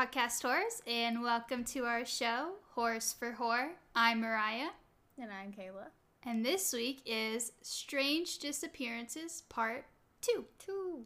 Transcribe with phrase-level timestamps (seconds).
[0.00, 3.72] podcast horrors, and welcome to our show, Whores for Horror.
[3.94, 4.70] I'm Mariah,
[5.18, 5.88] And I'm Kayla.
[6.22, 9.84] and this week is Strange Disappearances Part
[10.22, 11.04] 2, Two.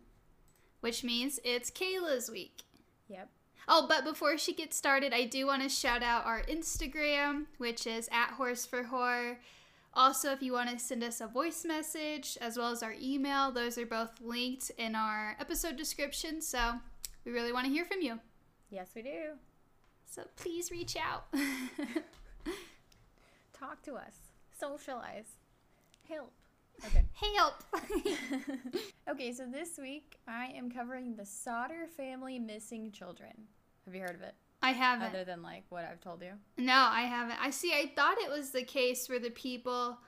[0.79, 2.63] which means it's Kayla's week.
[3.09, 3.31] Yep.
[3.67, 7.89] Oh, but before she gets started, I do want to shout out our Instagram, which
[7.89, 9.41] is at Whores for Horror.
[9.95, 13.51] Also, if you want to send us a voice message as well as our email,
[13.51, 16.41] those are both linked in our episode description.
[16.41, 16.75] So
[17.25, 18.21] we really want to hear from you.
[18.75, 19.35] Yes, we do.
[20.05, 21.27] So please reach out.
[23.57, 24.17] Talk to us.
[24.59, 25.37] Socialize.
[26.09, 26.33] Help.
[26.85, 27.05] Okay.
[27.37, 27.63] Help!
[29.09, 33.31] okay, so this week I am covering the Sodder family missing children.
[33.85, 34.35] Have you heard of it?
[34.61, 35.07] I haven't.
[35.07, 36.33] Other than like what I've told you?
[36.59, 37.39] No, I haven't.
[37.41, 37.73] I see.
[37.73, 39.99] I thought it was the case where the people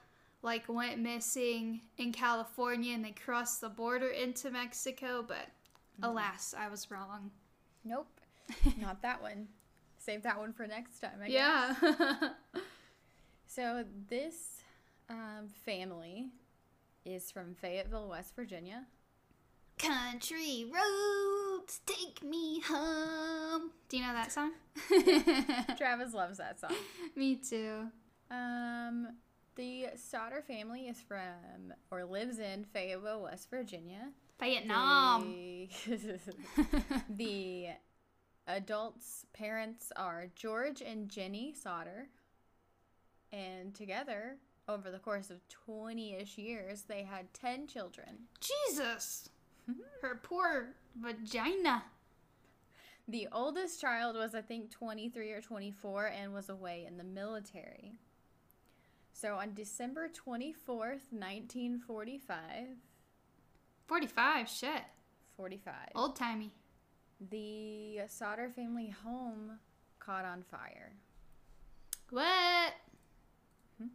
[0.42, 6.05] like went missing in California and they crossed the border into Mexico, but mm-hmm.
[6.11, 7.30] alas, I was wrong.
[7.84, 8.09] Nope.
[8.80, 9.48] Not that one.
[9.98, 11.19] Save that one for next time.
[11.22, 11.77] I guess.
[11.83, 12.28] Yeah.
[13.48, 14.61] So this
[15.08, 16.30] um, family
[17.05, 18.84] is from Fayetteville, West Virginia.
[19.78, 23.70] Country roads take me home.
[23.89, 24.52] Do you know that song?
[25.78, 26.74] Travis loves that song.
[27.14, 27.84] me too.
[28.30, 29.08] Um,
[29.55, 34.11] the Sodder family is from or lives in Fayetteville, West Virginia.
[34.41, 35.30] Vietnam.
[35.86, 36.19] The,
[37.08, 37.67] the
[38.47, 42.08] adults' parents are George and Jenny Sodder,
[43.33, 44.36] and together,
[44.69, 48.27] over the course of 20 ish years, they had 10 children.
[48.41, 49.28] Jesus.
[49.70, 49.80] Mm-hmm.
[50.02, 51.84] Her poor vagina.
[53.08, 57.98] The oldest child was, I think, 23 or 24 and was away in the military.
[59.12, 62.41] So on December 24th, 1945,
[63.86, 64.83] 45, shit.
[65.36, 66.52] 45, Old timey.
[67.20, 69.59] The Sodder family home
[69.98, 70.92] caught on fire.
[72.11, 72.75] What?
[73.79, 73.89] Hmm?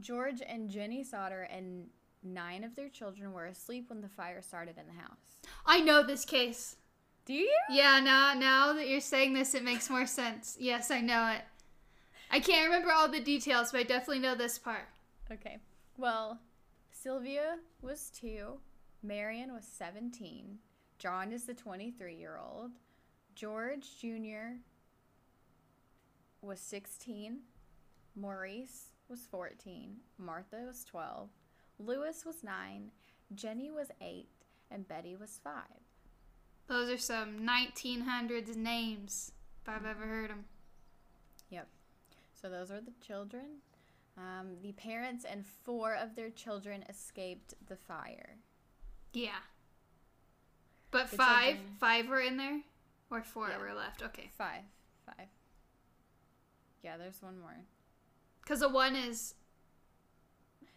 [0.00, 1.86] George and Jenny Sodder and
[2.22, 5.38] nine of their children were asleep when the fire started in the house.
[5.66, 6.76] I know this case.
[7.26, 7.50] Do you?
[7.70, 10.56] Yeah, now now that you're saying this, it makes more sense.
[10.60, 11.42] Yes, I know it.
[12.30, 14.88] I can't remember all the details, but I definitely know this part.
[15.32, 15.58] Okay.
[15.96, 16.40] Well,
[16.90, 18.58] Sylvia was two,
[19.02, 20.58] Marion was 17,
[21.04, 22.70] John is the 23 year old,
[23.34, 24.56] George Jr.
[26.40, 27.40] was 16,
[28.16, 31.28] Maurice was 14, Martha was 12,
[31.78, 32.90] Lewis was 9,
[33.34, 34.26] Jenny was 8,
[34.70, 35.52] and Betty was 5.
[36.68, 40.46] Those are some 1900s names, if I've ever heard them.
[41.50, 41.68] Yep.
[42.32, 43.58] So those are the children.
[44.16, 48.38] Um, the parents and four of their children escaped the fire.
[49.12, 49.40] Yeah.
[50.94, 52.60] But The five, five were in there,
[53.10, 53.58] or four Yeah.
[53.58, 54.00] were left.
[54.00, 54.62] Okay, Five.
[55.04, 55.26] Five.
[56.82, 57.56] Yeah, there's one more.
[58.42, 59.34] because the one is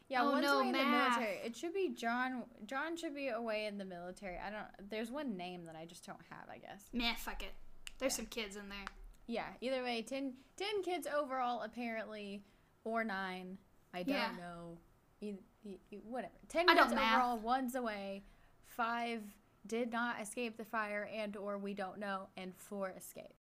[0.10, 1.38] Yeah, Oh, one's no, away in the military.
[1.44, 2.46] It should be John.
[2.66, 4.40] John should be away in the military.
[4.40, 4.90] I don't.
[4.90, 6.50] There's one name that I just don't have.
[6.50, 6.86] I guess.
[6.94, 7.14] meh.
[7.16, 7.54] Fuck it.
[8.00, 8.16] There's Yeah.
[8.18, 8.86] some kids in there.
[9.28, 9.54] Yeah.
[9.62, 12.44] Either way, 10, 10 kids overall apparently,
[12.86, 13.58] or nine.
[13.94, 14.32] I don't Yeah.
[14.38, 14.78] know.
[15.22, 15.36] E-
[15.66, 16.34] e- whatever.
[16.48, 17.14] Ten I kids math.
[17.14, 17.38] overall.
[17.40, 18.24] One's away.
[18.66, 19.24] Five
[19.68, 23.34] did not escape the fire, and or we don't know, and four escaped.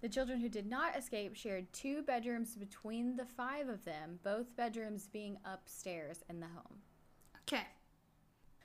[0.00, 4.56] The children who did not escape shared two bedrooms between the five of them, both
[4.56, 6.78] bedrooms being upstairs in the home.
[7.42, 7.66] Okay.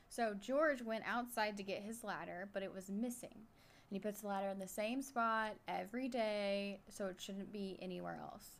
[0.09, 3.33] So George went outside to get his ladder, but it was missing.
[3.33, 7.79] And he puts the ladder in the same spot every day, so it shouldn't be
[7.81, 8.57] anywhere else.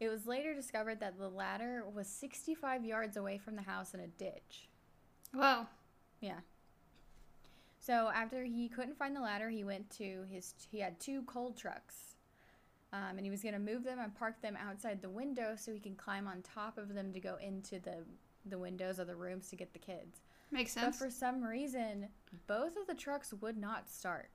[0.00, 4.00] It was later discovered that the ladder was 65 yards away from the house in
[4.00, 4.70] a ditch.
[5.34, 5.66] Whoa.
[6.20, 6.40] Yeah.
[7.90, 10.54] So after he couldn't find the ladder, he went to his.
[10.70, 12.14] He had two coal trucks,
[12.92, 15.72] um, and he was going to move them and park them outside the window so
[15.72, 18.04] he can climb on top of them to go into the
[18.46, 20.20] the windows of the rooms to get the kids.
[20.52, 20.98] Makes sense.
[20.98, 22.06] But for some reason,
[22.46, 24.30] both of the trucks would not start.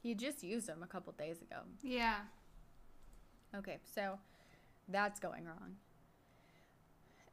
[0.00, 1.62] He had just used them a couple days ago.
[1.82, 2.18] yeah.
[3.52, 4.20] Okay, so
[4.88, 5.74] that's going wrong.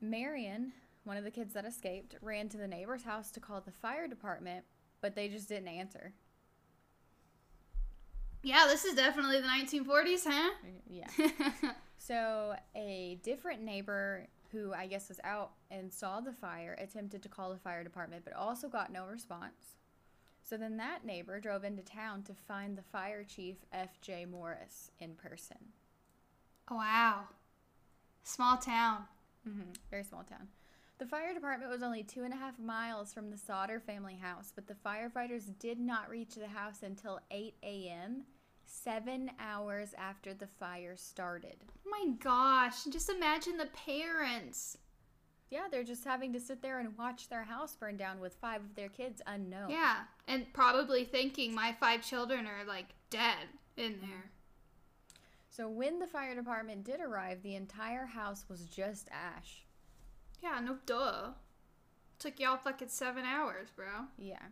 [0.02, 3.72] Marion, one of the kids that escaped, ran to the neighbor's house to call the
[3.72, 4.66] fire department,
[5.02, 6.14] but they just didn't answer.
[8.42, 10.52] Yeah, this is definitely the 1940s, huh?
[10.90, 11.72] Yeah.
[12.02, 17.30] So a different neighbor who I guess was out and saw the fire attempted to
[17.30, 19.76] call the fire department, but also got no response.
[20.42, 24.26] So then that neighbor drove into town to find the fire chief, F.J.
[24.26, 25.58] Morris, in person.
[26.72, 27.26] wow.
[28.24, 29.04] Small town.
[29.44, 30.48] hmm Very small town.
[31.00, 34.52] The fire department was only two and a half miles from the Sodder family house,
[34.54, 38.26] but the firefighters did not reach the house until 8 a.m.,
[38.66, 41.56] seven hours after the fire started.
[41.88, 42.84] Oh my gosh.
[42.84, 44.78] Just imagine the parents.
[45.50, 48.62] Yeah, they're just having to sit there and watch their house burn down with five
[48.62, 49.70] of their kids unknown.
[49.70, 50.02] Yeah.
[50.28, 53.48] And probably thinking my five children are like dead
[53.78, 54.32] in there.
[55.50, 59.64] So when the fire department did arrive, the entire house was just ash.
[60.42, 61.32] Yeah, no duh.
[62.20, 64.08] Took y'all fucking seven hours, bro.
[64.18, 64.48] Yeah.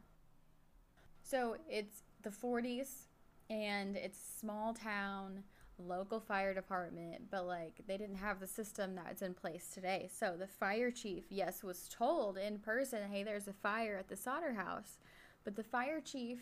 [1.21, 3.07] So it's the 40s
[3.49, 5.43] and it's small town,
[5.77, 10.09] local fire department, but like they didn't have the system that's in place today.
[10.11, 14.15] So the fire chief, yes, was told in person, hey, there's a fire at the
[14.15, 14.97] Sodder house.
[15.43, 16.39] But the fire chief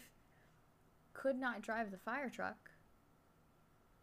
[1.13, 2.71] could not drive the fire truck.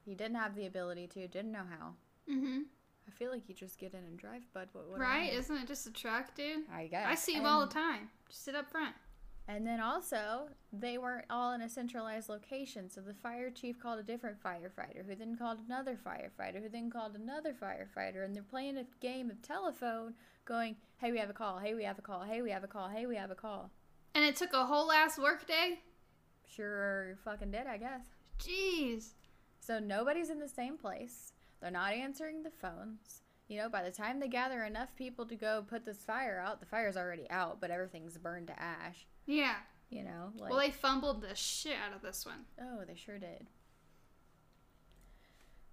[0.05, 1.95] He didn't have the ability to, didn't know how.
[2.33, 2.61] Mm-hmm.
[3.07, 4.69] I feel like you just get in and drive, bud.
[4.73, 5.33] What, what Right?
[5.33, 6.65] Isn't it just a truck, dude?
[6.73, 7.07] I guess.
[7.09, 8.11] I see them all the time.
[8.29, 8.95] Just sit up front.
[9.49, 12.89] And then also, they weren't all in a centralized location.
[12.89, 16.91] So the fire chief called a different firefighter, who then called another firefighter, who then
[16.91, 18.25] called another firefighter.
[18.25, 20.15] And they're playing a game of telephone,
[20.45, 21.59] going, hey, we have a call.
[21.59, 22.23] Hey, we have a call.
[22.23, 22.89] Hey, we have a call.
[22.89, 23.71] Hey, we have a call.
[24.15, 25.81] And it took a whole ass work day?
[26.47, 28.03] Sure, fucking did, I guess.
[28.39, 29.15] Jeez.
[29.61, 31.33] So nobody's in the same place.
[31.63, 33.23] They're not answering the phones.
[33.49, 36.59] You know, by the time they gather enough people to go put this fire out,
[36.59, 39.07] the fire's already out, but everything's burned to ash.
[39.27, 39.57] Yeah.
[39.91, 42.47] You know, like well, they fumbled the shit out of this one.
[42.61, 43.47] Oh, they sure did.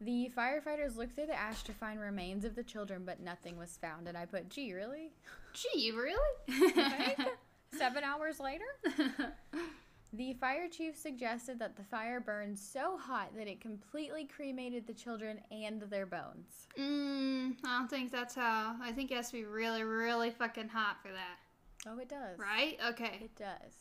[0.01, 3.77] The firefighters looked through the ash to find remains of the children, but nothing was
[3.81, 4.07] found.
[4.07, 5.11] And I put, gee, really?
[5.53, 6.17] Gee, really?
[7.77, 8.65] Seven hours later?
[10.11, 14.93] The fire chief suggested that the fire burned so hot that it completely cremated the
[14.93, 16.67] children and their bones.
[16.77, 18.75] mm, I don't think that's how.
[18.81, 21.37] I think it has to be really, really fucking hot for that.
[21.87, 22.39] Oh, it does.
[22.39, 22.77] Right?
[22.89, 23.19] Okay.
[23.21, 23.73] It does.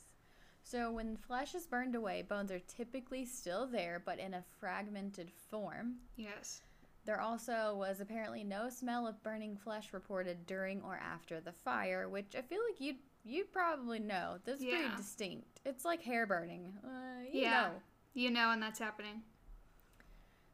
[0.63, 5.31] So when flesh is burned away, bones are typically still there, but in a fragmented
[5.51, 5.95] form.
[6.17, 6.61] Yes.
[7.07, 12.07] There also was apparently no smell of burning flesh reported during or after the fire,
[12.07, 12.99] which I feel like you'd
[13.29, 14.39] you'd probably know.
[14.45, 14.79] That's Yeah.
[14.81, 15.61] pretty distinct.
[15.65, 16.79] It's like hair burning.
[16.83, 17.69] Uh, you Yeah.
[17.69, 17.83] know.
[18.15, 19.23] You know when that's happening.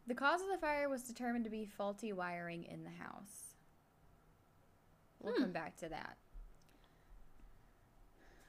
[0.07, 3.55] The cause of the fire was determined to be faulty wiring in the house.
[5.21, 5.43] We'll Hmm.
[5.43, 6.19] come back to that.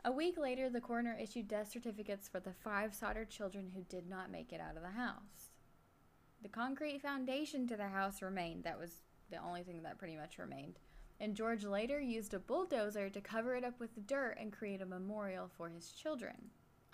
[0.03, 4.07] A week later, the coroner issued death certificates for the five Sodder children who did
[4.07, 5.51] not make it out of the house.
[6.41, 8.65] The concrete foundation to the house remained.
[8.65, 9.01] That was
[9.31, 10.79] the only thing that pretty much remained.
[11.19, 14.85] And George later used a bulldozer to cover it up with dirt and create a
[14.85, 16.35] memorial for his children.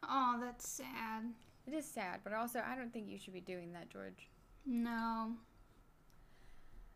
[0.08, 1.34] Oh, that's sad.
[1.68, 4.30] It is sad, but also I don't think you should be doing that, George.
[4.66, 5.34] No.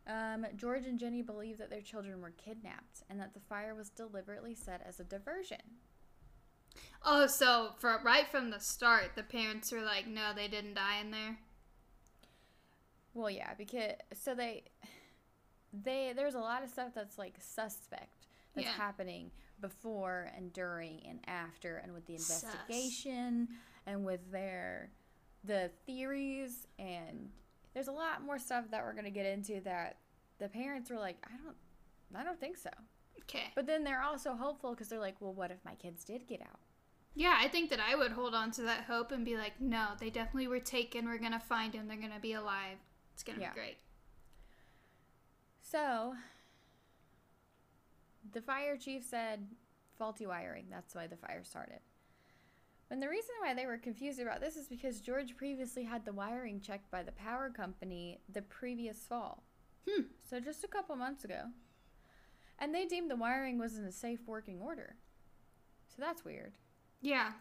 [0.06, 3.90] Um, George and Jenny believe that their children were kidnapped and that the fire was
[3.90, 5.58] deliberately set as a diversion.
[7.04, 10.98] Oh, so for right from the start, the parents were like, "No, they didn't die
[11.00, 11.38] in there."
[13.14, 14.64] Well, yeah, because so they
[15.72, 18.72] they there's a lot of stuff that's like suspect that's Yeah.
[18.72, 19.30] happening
[19.60, 22.42] before and during and after and with the Sus.
[22.44, 23.48] investigation
[23.86, 24.90] and with their
[25.44, 27.30] the theories and
[27.74, 29.98] there's a lot more stuff that we're going to get into that
[30.38, 31.56] the parents were like, I don't
[32.14, 32.70] I don't think so.
[33.22, 33.44] Okay.
[33.54, 36.40] But then they're also hopeful because they're like, well, what if my kids did get
[36.40, 36.60] out?
[37.14, 39.88] Yeah, I think that I would hold on to that hope and be like, "No,
[39.98, 41.06] they definitely were taken.
[41.06, 41.88] We're gonna find them.
[41.88, 42.76] They're gonna be alive.
[43.14, 43.50] It's gonna Yeah.
[43.50, 43.78] be great."
[45.68, 46.14] So,
[48.32, 49.48] the fire chief said
[49.98, 50.66] faulty wiring.
[50.70, 51.80] That's why the fire started.
[52.88, 56.12] And the reason why they were confused about this is because George previously had the
[56.12, 59.42] wiring checked by the power company the previous fall.
[59.88, 60.02] Hmm.
[60.22, 61.42] So, just a couple months ago.
[62.60, 64.94] And they deemed the wiring was in a safe working order.
[65.88, 66.52] So, that's weird.
[67.02, 67.32] Yeah.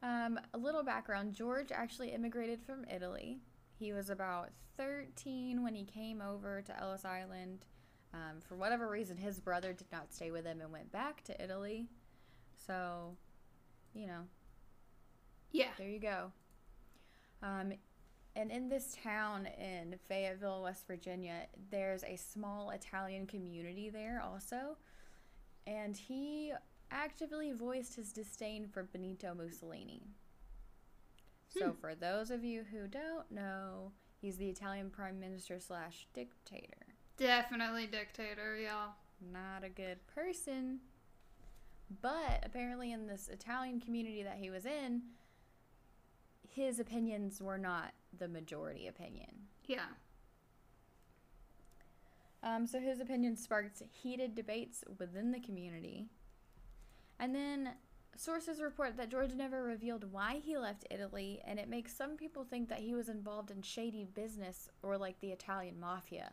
[0.00, 3.40] Um, a little background George actually immigrated from Italy.
[3.78, 7.64] He was about 13 when he came over to Ellis Island.
[8.12, 11.42] Um, for whatever reason, his brother did not stay with him and went back to
[11.42, 11.88] Italy.
[12.66, 13.16] So,
[13.94, 14.22] you know,
[15.52, 15.72] Yeah.
[15.78, 16.32] there you go.
[17.42, 17.72] Um,
[18.34, 24.76] and in this town in Fayetteville, West Virginia, there's a small Italian community there also.
[25.66, 26.52] And he
[26.90, 30.02] actively voiced his disdain for Benito Mussolini.
[31.48, 31.80] So, Hmm.
[31.80, 36.94] for those of you who don't know, he's the Italian prime minister slash dictator.
[37.16, 38.94] Definitely dictator, y'all.
[39.20, 40.80] Not a good person.
[42.02, 45.02] But apparently, in this Italian community that he was in,
[46.50, 49.48] his opinions were not the majority opinion.
[49.66, 49.86] Yeah.
[52.42, 56.08] Um, so his opinion sparked heated debates within the community.
[57.18, 57.70] And then
[58.18, 62.44] sources report that George never revealed why he left Italy, and it makes some people
[62.44, 66.32] think that he was involved in shady business or like the Italian mafia.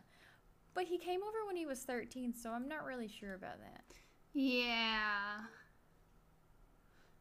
[0.74, 3.84] But he came over when he was 13, so I'm not really sure about that.
[4.34, 5.38] Yeah.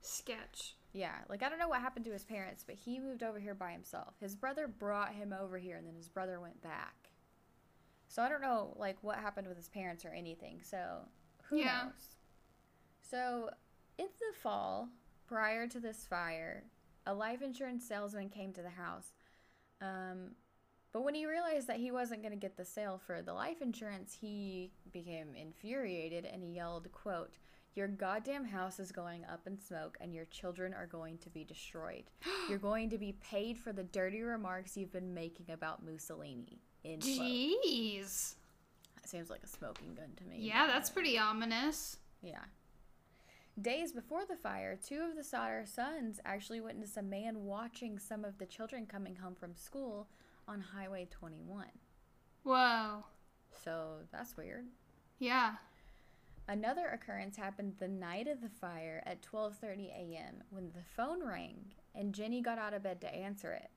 [0.01, 0.75] Sketch.
[0.93, 3.53] Yeah, like I don't know what happened to his parents, but he moved over here
[3.55, 4.15] by himself.
[4.19, 7.09] His brother brought him over here, and then his brother went back.
[8.07, 10.61] So I don't know, like what happened with his parents or anything.
[10.63, 10.99] So
[11.49, 11.85] who Yeah.
[11.85, 12.15] knows?
[13.01, 13.49] So
[13.97, 14.89] in the fall,
[15.27, 16.63] prior to this fire,
[17.05, 19.13] a life insurance salesman came to the house.
[19.81, 20.31] Um,
[20.91, 23.61] but when he realized that he wasn't going to get the sale for the life
[23.61, 27.37] insurance, he became infuriated and he yelled, "quote
[27.75, 31.43] Your goddamn house is going up in smoke and your children are going to be
[31.43, 32.05] destroyed.
[32.49, 37.01] You're going to be paid for the dirty remarks you've been making about Mussolini." Quote.
[37.01, 38.35] Jeez.
[38.95, 40.37] That seems like a smoking gun to me.
[40.39, 41.97] Yeah, that's pretty ominous.
[42.21, 42.43] yeah.
[43.61, 48.25] Days before the fire, two of the Sodder sons actually witnessed a man watching some
[48.25, 50.09] of the children coming home from school
[50.45, 51.65] on Highway 21.
[52.43, 53.05] Whoa.
[53.63, 54.65] So that's weird.
[55.19, 55.53] Yeah.
[56.47, 60.43] Another occurrence happened the night of the fire at 12:30 a.m.
[60.49, 63.69] when the phone rang and Jenny got out of bed to answer it.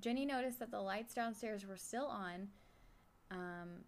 [0.00, 2.48] Jenny noticed that the lights downstairs were still on,
[3.30, 3.84] um,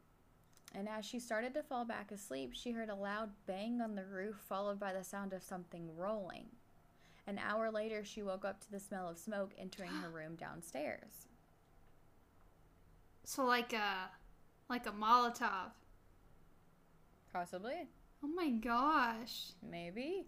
[0.75, 4.05] and as she started to fall back asleep, she heard a loud bang on the
[4.05, 6.47] roof, followed by the sound of something rolling.
[7.27, 11.29] An hour later, she woke up to the smell of smoke entering her room downstairs.
[13.25, 14.11] So like a
[14.69, 15.71] like a Molotov.
[17.33, 17.89] Possibly.
[18.23, 19.53] Oh my gosh.
[19.63, 20.27] Maybe.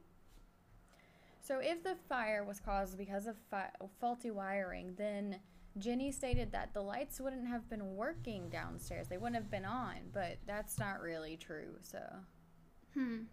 [1.46, 5.38] So, if the fire was caused because of fi- faulty wiring, then
[5.78, 9.08] Jenny stated that the lights wouldn't have been working downstairs.
[9.08, 11.76] They wouldn't have been on, but that's not really true.
[11.82, 12.00] So,
[12.94, 13.24] Hmm.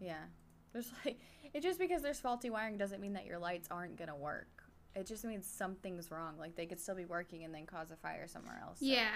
[0.00, 0.24] yeah.
[0.72, 1.20] There's like,
[1.52, 4.48] it just because there's faulty wiring doesn't mean that your lights aren't going to work.
[4.94, 6.34] It just means something's wrong.
[6.38, 8.80] Like, they could still be working and then cause a fire somewhere else.
[8.80, 9.10] So- Yeah.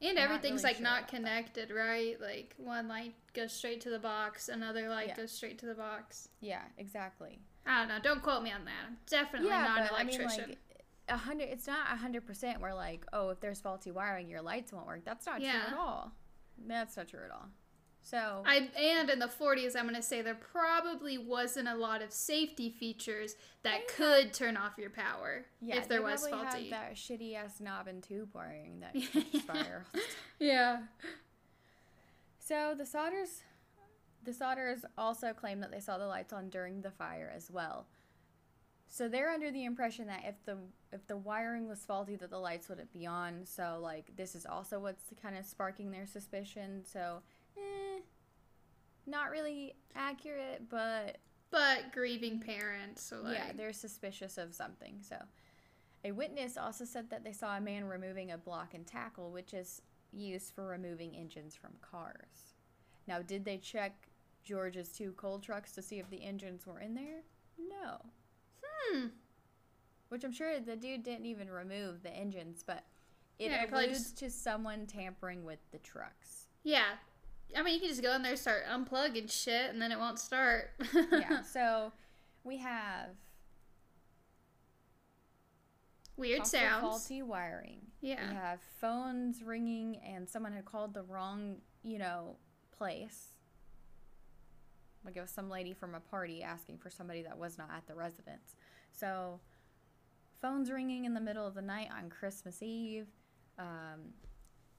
[0.00, 1.16] And Not everything's really like sure not about that.
[1.16, 2.20] connected, right?
[2.20, 5.16] Like one light goes straight to the box, another light Yeah.
[5.16, 6.28] goes straight to the box.
[6.40, 7.38] Yeah, exactly.
[7.64, 8.00] I don't know.
[8.02, 8.72] Don't quote me on that.
[8.88, 10.48] I'm definitely not an electrician.
[10.50, 10.58] like
[11.08, 11.48] a hundred.
[11.50, 12.60] It's not a hundred percent.
[12.60, 15.04] Where like, oh, if there's faulty wiring, your lights won't work.
[15.04, 16.12] That's not true at all.
[16.66, 17.48] That's not true at all.
[18.04, 22.12] So I and in the 40s, I'm gonna say there probably wasn't a lot of
[22.12, 26.70] safety features that could turn off your power yeah, if there they was probably faulty.
[26.70, 29.00] Had that shitty ass knob and tube wiring that
[29.46, 29.86] fire.
[29.86, 30.06] all the time.
[30.40, 30.78] Yeah.
[32.40, 33.42] So the Sodders,
[34.24, 37.86] the Sodders also claim that they saw the lights on during the fire as well.
[38.88, 40.58] So they're under the impression that if the
[40.92, 43.44] if the wiring was faulty, that the lights wouldn't be on.
[43.44, 46.82] So like this is also what's kind of sparking their suspicion.
[46.84, 47.20] So,
[47.56, 48.00] eh,
[49.06, 51.18] not really accurate, but
[51.50, 54.96] But grieving parents, so like yeah, they're suspicious of something.
[55.02, 55.16] So,
[56.04, 59.52] a witness also said that they saw a man removing a block and tackle, which
[59.54, 59.82] is
[60.12, 62.54] used for removing engines from cars.
[63.06, 64.08] Now, did they check
[64.44, 67.22] George's two coal trucks to see if the engines were in there?
[67.58, 68.00] No.
[68.62, 69.06] hmm.
[70.12, 72.84] Which I'm sure the dude didn't even remove the engines, but
[73.38, 76.48] it Yeah, alludes just- to someone tampering with the trucks.
[76.64, 76.96] Yeah.
[77.56, 80.18] I mean, you can just go in there, start unplugging shit, and then it won't
[80.18, 80.72] start.
[81.12, 81.92] yeah, so
[82.44, 83.16] we have
[86.18, 86.82] Weird sounds.
[86.82, 87.80] faulty wiring.
[88.02, 88.28] Yeah.
[88.28, 92.36] We have phones ringing and someone had called the wrong, you know,
[92.70, 93.28] place.
[95.06, 97.86] Like it was some lady from a party asking for somebody that was not at
[97.86, 98.56] the residence.
[98.92, 99.40] So,
[100.42, 103.06] phones ringing in the middle of the night on Christmas Eve,
[103.58, 104.12] um,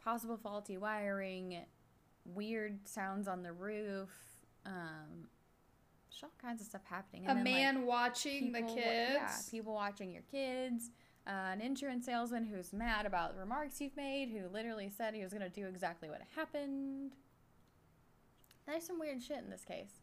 [0.03, 1.65] possible faulty wiring,
[2.25, 4.09] weird sounds on the roof,
[4.65, 5.29] um,
[6.11, 7.23] just all kinds of stuff happening.
[7.23, 9.15] A then, like, man watching the kids.
[9.15, 10.91] Yeah, people watching your kids.
[11.25, 15.23] Uh, an insurance salesman who's mad about the remarks you've made, who literally said he
[15.23, 17.13] was going to do exactly what happened.
[18.67, 20.02] There's some weird shit in this case.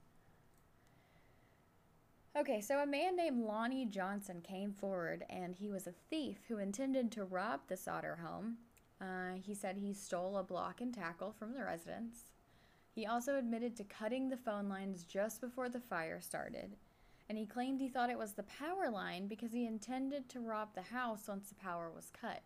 [2.36, 6.58] Okay, so a man named Lonnie Johnson came forward and he was a thief who
[6.58, 8.58] intended to rob the Sodder home.
[9.00, 12.30] Uh, he said he stole a block and tackle from the residence.
[12.94, 16.76] He also admitted to cutting the phone lines just before the fire started
[17.30, 20.74] and he claimed he thought it was the power line because he intended to rob
[20.74, 22.42] the house once the power was cut.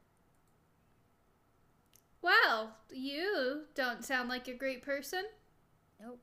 [2.20, 5.24] Well, you don't sound like a great person.
[5.98, 6.20] Nope.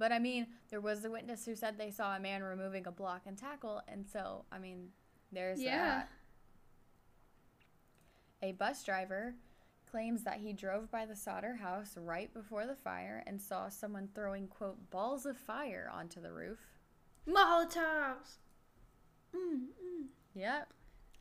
[0.00, 2.90] But I mean, there was a witness who said they saw a man removing a
[2.90, 4.88] block and tackle, and so I mean,
[5.30, 5.76] there's Yeah.
[5.76, 6.08] that.
[8.42, 9.34] A bus driver
[9.84, 14.08] claims that he drove by the Sodder house right before the fire and saw someone
[14.14, 16.58] throwing, quote, balls of fire onto the roof.
[17.28, 18.38] Molotovs.
[19.36, 20.06] Mm, mm.
[20.34, 20.72] Yep.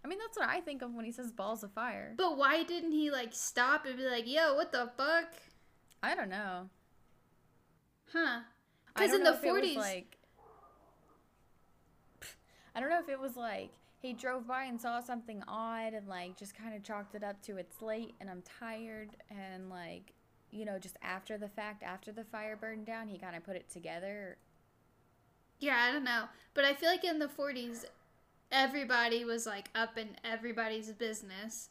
[0.05, 2.13] I mean, that's what I think of when he says balls of fire.
[2.15, 5.33] But why didn't he like stop and be like, "Yo, what the fuck?"
[6.01, 6.69] I don't know.
[8.13, 8.43] Huh?
[8.99, 10.17] Because in the if it was, forties, like,
[12.75, 16.07] I don't know if it was like he drove by and saw something odd and
[16.07, 20.13] like just kind of chalked it up to it's late and I'm tired and like
[20.51, 23.55] you know just after the fact after the fire burned down he kind of put
[23.55, 24.37] it together.
[25.59, 26.25] yeah, I don't know.
[26.53, 27.85] But I feel like in the forties,
[28.51, 31.69] everybody was like up in everybody's business.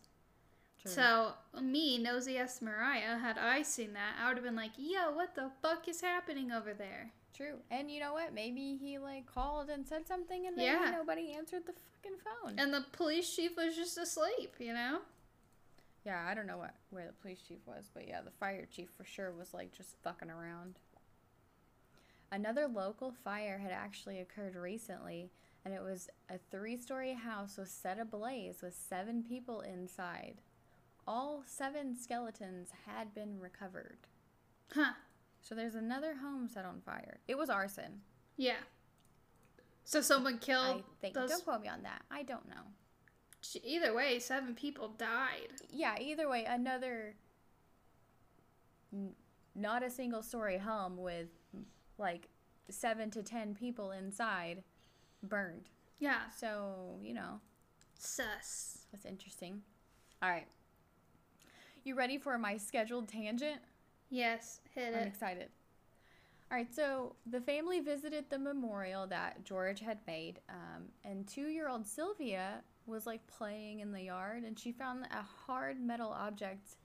[0.83, 0.93] True.
[0.93, 5.11] So me, nosy ass Mariah, had I seen that, I would have been like, "Yo,
[5.11, 7.59] what the fuck is happening over there?" True.
[7.71, 8.35] And you know what?
[8.35, 10.91] Maybe he like called and said something and maybe Yeah.
[10.97, 12.59] nobody answered the fucking phone.
[12.59, 15.01] And the police chief was just asleep, you know?
[16.05, 18.89] yeah, I don't know what where the police chief was, but yeah, the fire chief
[18.97, 20.79] for sure was like just fucking around.
[22.31, 25.31] Another local fire had actually occurred recently,
[25.65, 30.41] and it was a three-story house was set ablaze with seven people inside.
[31.07, 33.99] All seven skeletons had been recovered.
[34.75, 34.93] Huh?
[35.43, 37.21] So there's another home set on fire.
[37.27, 38.01] It was arson.
[38.37, 38.57] Yeah.
[39.85, 41.15] So someone I killed think.
[41.15, 41.31] those.
[41.31, 42.03] Don't quote me on that.
[42.11, 42.63] I don't know.
[43.65, 45.49] Either way, seven people died.
[45.71, 47.15] yeah, either way, another
[48.93, 49.15] n-
[49.55, 51.29] not a single story home with
[51.97, 52.29] like
[52.69, 54.63] seven to ten people inside
[55.23, 55.71] burned.
[55.99, 56.29] Yeah.
[56.37, 57.41] So, you know,
[57.95, 58.87] Sus.
[58.93, 59.63] that's interesting.
[60.23, 60.47] All right.
[61.85, 63.61] You ready for my scheduled tangent?
[64.11, 64.97] Yes, hit it.
[64.97, 65.49] I'm excited.
[66.51, 71.49] All right, so the family visited the memorial that George had made, um, and two
[71.49, 76.11] year old Sylvia was like playing in the yard, and she found a hard metal
[76.11, 76.77] object,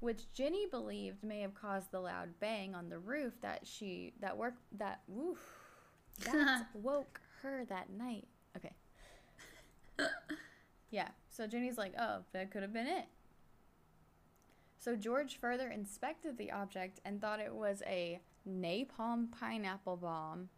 [0.00, 4.34] which Jenny believed may have caused the loud bang on the roof that she that
[4.34, 5.38] work that woof
[6.24, 8.28] that woke her that night.
[8.56, 8.72] Okay.
[10.90, 13.04] yeah, so Jenny's like, oh, that could have been it.
[14.80, 20.48] So George further inspected the object and thought it was a napalm pineapple bomb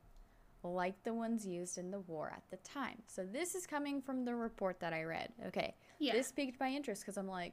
[0.62, 3.02] like the ones used in the war at the time.
[3.08, 5.30] So this is coming from the report that I read.
[5.48, 5.74] Okay.
[5.98, 6.12] Yeah.
[6.12, 7.52] This piqued my interest because I'm like,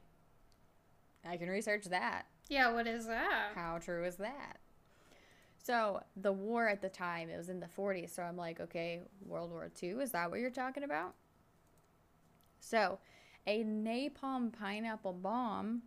[1.28, 2.28] I can research that.
[2.50, 3.54] yeah, what is that?
[3.56, 4.60] How true is that?
[5.58, 8.12] So the war at the time, it was in the 40s.
[8.12, 11.16] So I'm like, okay, World War II, is that what you're talking about?
[12.60, 13.00] So
[13.48, 15.82] a napalm pineapple bomb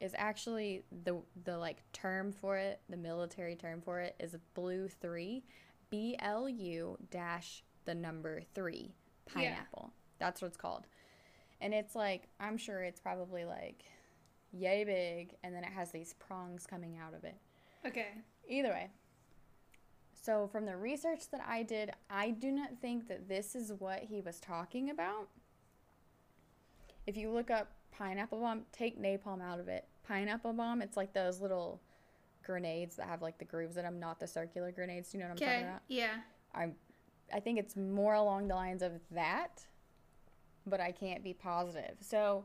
[0.00, 4.88] is actually the the like term for it, the military term for it is blue
[4.88, 5.44] three,
[5.90, 8.94] B L U dash the number three
[9.26, 9.34] Yeah.
[9.34, 9.92] pineapple.
[10.18, 10.86] That's what it's called.
[11.60, 13.84] And it's like I'm sure it's probably like
[14.52, 17.36] yay big, and then it has these prongs coming out of it.
[17.86, 18.08] Okay.
[18.48, 18.90] Either way.
[20.20, 24.00] So, from the research that I did, I do not think that this is what
[24.04, 25.28] he was talking about.
[27.06, 29.86] If you look up pineapple bomb, take napalm out of it.
[30.06, 31.80] Pineapple bomb, it's like those little
[32.44, 35.10] grenades that have like the grooves in them, not the circular grenades.
[35.10, 35.82] Do you know what I'm talking about?
[35.88, 36.14] Yeah.
[36.54, 36.74] I'm,
[37.32, 39.66] I think it's more along the lines of that,
[40.66, 41.96] but I can't be positive.
[42.00, 42.44] So,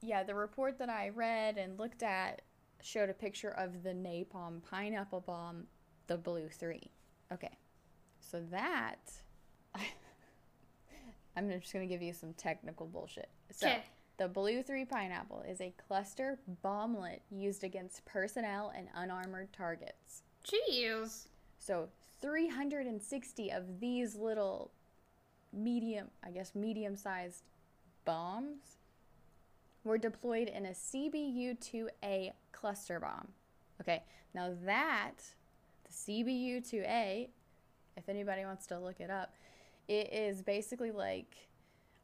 [0.00, 2.42] yeah, the report that I read and looked at
[2.82, 5.64] showed a picture of the napalm pineapple bomb,
[6.06, 6.90] the blue three.
[7.32, 7.58] Okay,
[8.20, 9.12] so that
[11.36, 13.28] I'm just gonna give you some technical bullshit.
[13.50, 13.82] So, Okay.
[14.20, 20.24] The blue three pineapple is a cluster bomblet used against personnel and unarmored targets.
[20.44, 21.28] Jeez.
[21.58, 21.88] So
[22.20, 24.72] 360 of these little
[25.54, 27.44] medium, I guess medium sized
[28.04, 28.76] bombs
[29.84, 33.28] were deployed in a CBU 2A cluster bomb.
[33.80, 34.02] Okay,
[34.34, 35.16] now that,
[35.84, 37.28] the CBU 2A,
[37.96, 39.32] if anybody wants to look it up,
[39.88, 41.34] it is basically like,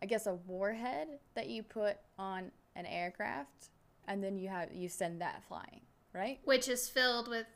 [0.02, 3.70] I guess, a warhead that you put on an aircraft
[4.06, 5.80] and then you have you send that flying,
[6.12, 6.38] right?
[6.44, 7.46] Which is filled with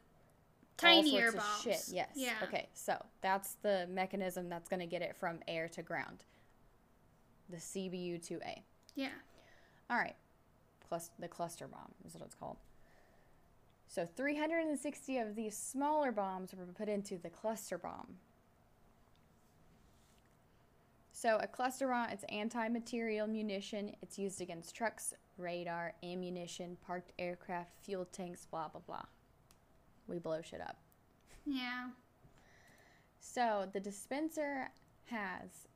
[0.77, 1.63] tinier bombs.
[1.63, 2.09] Shit, yes.
[2.15, 2.35] Yeah.
[2.45, 6.25] Okay, so that's the mechanism that's going to get it from air to ground.
[7.51, 8.63] The CBU 2A.
[8.95, 9.09] Yeah.
[9.91, 10.17] All right.
[10.89, 12.57] Clus- the cluster bomb is what it's called.
[13.87, 18.19] So 360 of these smaller bombs were put into the cluster bomb.
[21.21, 23.95] So a cluster bomb, it's anti-material munition.
[24.01, 29.05] It's used against trucks, radar, ammunition, parked aircraft, fuel tanks, blah blah blah.
[30.09, 30.79] We blow shit up.
[31.45, 31.89] Yeah.
[33.21, 34.71] So the dispenser
[35.11, 35.69] has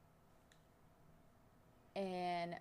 [1.95, 2.57] an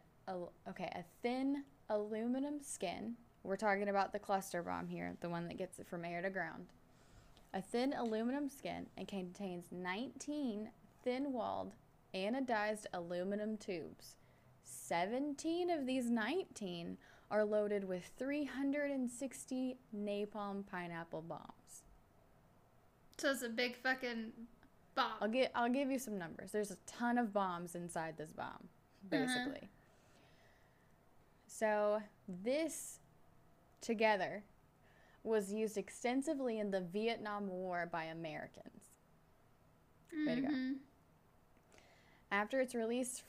[0.68, 3.14] okay a thin aluminum skin.
[3.44, 6.30] We're talking about the cluster bomb here, the one that gets it from air to
[6.30, 6.66] ground.
[7.54, 10.70] A thin aluminum skin and contains 19
[11.06, 11.72] thin walled
[12.14, 14.16] anodized aluminum tubes.
[14.64, 16.98] 17 of these 19
[17.32, 21.84] are loaded with 360 napalm pineapple bombs.
[23.18, 24.32] So it's a big fucking
[24.96, 25.14] bomb.
[25.22, 26.52] I'll get I'll give you some numbers.
[26.52, 28.70] There's a ton of bombs inside this bomb,
[29.10, 29.26] mm-hmm.
[29.26, 29.70] basically.
[31.48, 33.00] So this
[33.82, 34.44] together
[35.24, 38.84] was used extensively in the Vietnam War by Americans.
[40.26, 40.48] Way to go.
[40.48, 40.74] Mm-hmm.
[42.34, 43.22] After its release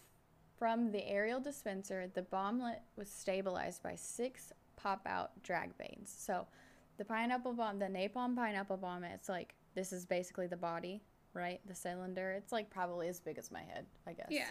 [0.59, 6.13] from the aerial dispenser, the bomblet was stabilized by six pop out drag vanes.
[6.17, 6.47] So
[6.97, 11.03] the pineapple bomb, the napalm pineapple bomb, it's like this is basically the body,
[11.35, 11.61] right?
[11.67, 12.33] The cylinder.
[12.33, 14.29] It's like probably as big as my head, I guess.
[14.31, 14.49] Yeah.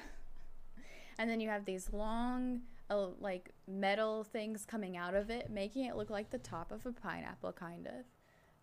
[1.20, 5.86] And then you have these long, uh, like metal things coming out of it, making
[5.86, 8.06] it look like the top of a pineapple, kind of.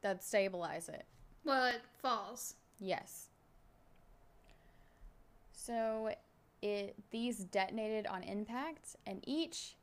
[0.02, 1.04] That stabilize it.
[1.44, 2.54] Well, it falls.
[2.80, 3.29] Yes.
[5.70, 6.10] So
[6.62, 9.76] it these detonated on impact, and each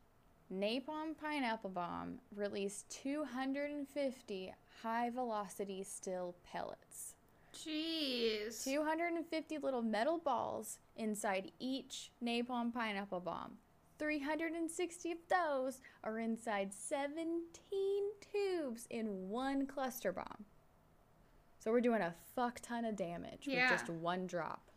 [0.54, 7.14] napalm pineapple bomb released 250 high velocity still pellets.
[7.54, 8.66] Jeez.
[8.66, 13.54] 250 little metal balls inside each napalm pineapple bomb.
[13.98, 17.40] 360 of those are inside 17
[18.30, 20.44] tubes in one cluster bomb.
[21.60, 23.72] So we're doing a fuck ton of damage Yeah.
[23.72, 24.70] with just one drop.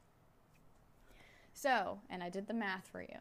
[1.60, 3.18] So, and I did the math for you.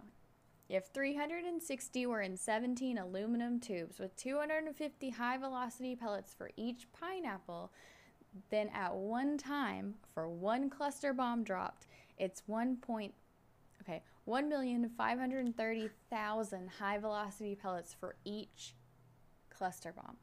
[0.70, 7.74] If 360 were in 17 aluminum tubes with 250 high velocity pellets for each pineapple,
[8.50, 11.86] then at one time for one cluster bomb dropped,
[12.18, 13.14] it's 1 point
[13.82, 18.74] okay, 1,530,000 high velocity pellets for each
[19.50, 20.16] cluster bomb.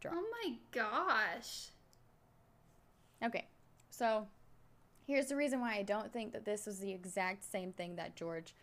[0.00, 0.14] drop.
[0.16, 1.70] Oh my gosh.
[3.24, 3.48] Okay,
[3.90, 4.28] so
[5.06, 8.16] here's the reason why I don't think that this was the exact same thing that
[8.16, 8.54] George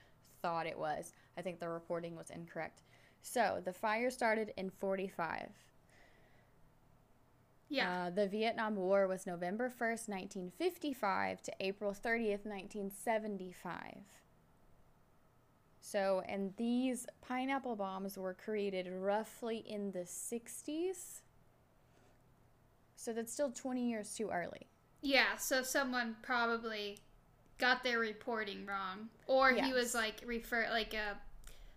[0.42, 1.14] thought it was.
[1.38, 2.82] I think the reporting was incorrect.
[3.22, 5.50] So the fire started in 45.
[7.70, 8.06] Yeah.
[8.06, 13.98] Uh, the Vietnam War was November 1st, 1955 to April 30th, 1975.
[15.82, 21.22] So, and these pineapple bombs were created roughly in the 60s.
[22.96, 24.68] So that's still 20 years too early.
[25.02, 26.98] Yeah, so someone probably
[27.58, 31.14] got their reporting wrong or he was like refer like uh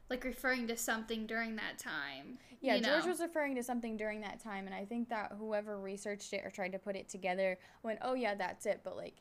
[0.08, 2.38] like referring to something during that time.
[2.60, 5.80] Yeah, you George was referring to something during that time, and I think that whoever
[5.80, 9.16] researched it or tried to put it together went, "Oh yeah, that's it." But like,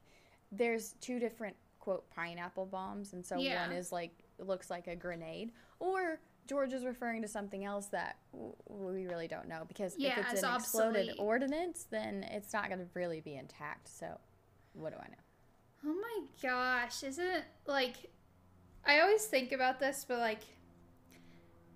[0.51, 3.67] there's two different quote pineapple bombs, and so Yeah.
[3.67, 8.17] one is like looks like a grenade, or George is referring to something else that
[8.33, 12.51] w- we really don't know because Yeah, if it's it's an exploded ordinance, then it's
[12.53, 13.87] not going to really be intact.
[13.87, 14.19] So,
[14.73, 15.15] what do I know?
[15.85, 17.95] Oh my gosh, isn't it like
[18.85, 20.41] I always think about this, but like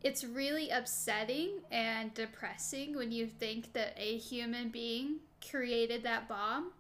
[0.04, 5.18] it's really upsetting and depressing when you think that a human being
[5.50, 6.72] created that bomb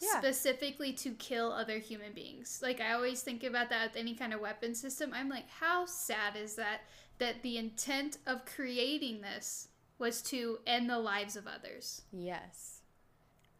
[0.00, 0.18] Yeah.
[0.18, 2.60] specifically to kill other human beings.
[2.62, 5.12] Like I always think about that with any kind of weapon system.
[5.14, 6.80] I'm like, how sad is that
[7.18, 12.02] that the intent of creating this was to end the lives of others.
[12.12, 12.80] Yes.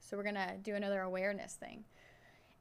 [0.01, 1.85] So we're going to do another awareness thing.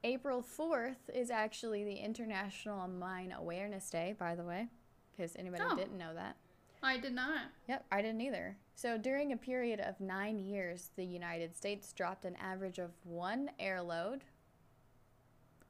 [0.04, 4.68] April 4th is actually the International Mine Awareness Day, by the way,
[5.16, 5.76] because anybody Oh.
[5.76, 6.36] didn't know that.
[6.84, 7.48] I did not.
[7.68, 8.56] Yep, I didn't either.
[8.76, 13.50] So during a period of nine years, the United States dropped an average of one
[13.60, 14.24] airload.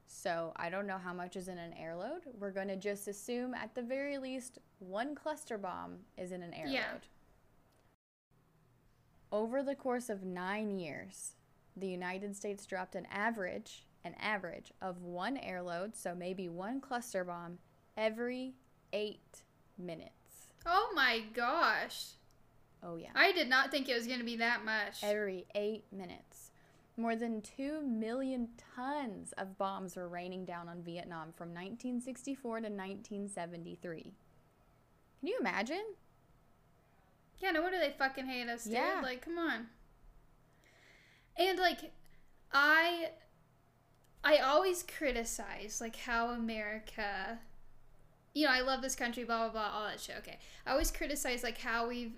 [0.07, 2.21] So I don't know how much is in an airload.
[2.39, 6.53] We're going to just assume at the very least one cluster bomb is in an
[6.53, 6.73] airload.
[6.73, 6.93] Yeah.
[9.31, 11.33] Over the course of nine years,
[11.75, 17.25] the United States dropped an average, an average of one airload, so maybe one cluster
[17.25, 17.57] bomb
[17.97, 18.53] every
[18.93, 19.43] eight
[19.77, 20.11] minutes.
[20.65, 22.11] Oh my gosh.
[22.81, 23.09] Oh yeah.
[23.13, 25.03] I did not think it was going to be that much.
[25.03, 26.46] every eight minutes.
[26.99, 32.69] More than 2 million tons of bombs were raining down on Vietnam from 1964 to
[32.69, 34.13] 1973.
[35.19, 35.83] Can you imagine?
[37.39, 38.73] Yeah, no wonder they fucking hate us, dude.
[38.73, 39.01] Yeah.
[39.03, 39.67] Like, come on.
[41.37, 41.91] And like,
[42.51, 43.09] I,
[44.23, 47.37] I always criticize like how America,
[48.33, 50.15] you know, I love this country, blah blah blah, all that shit.
[50.19, 52.13] Okay, I always criticize like how we've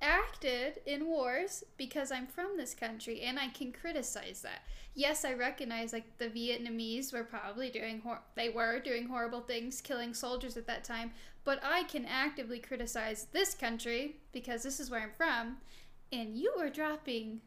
[0.00, 4.62] acted in wars because I'm from this country and I can criticize that.
[4.94, 9.80] Yes, I recognize like the Vietnamese were probably doing hor- they were doing horrible things,
[9.80, 11.12] killing soldiers at that time,
[11.44, 15.58] but I can actively criticize this country because this is where I'm from
[16.12, 17.40] and you were dropping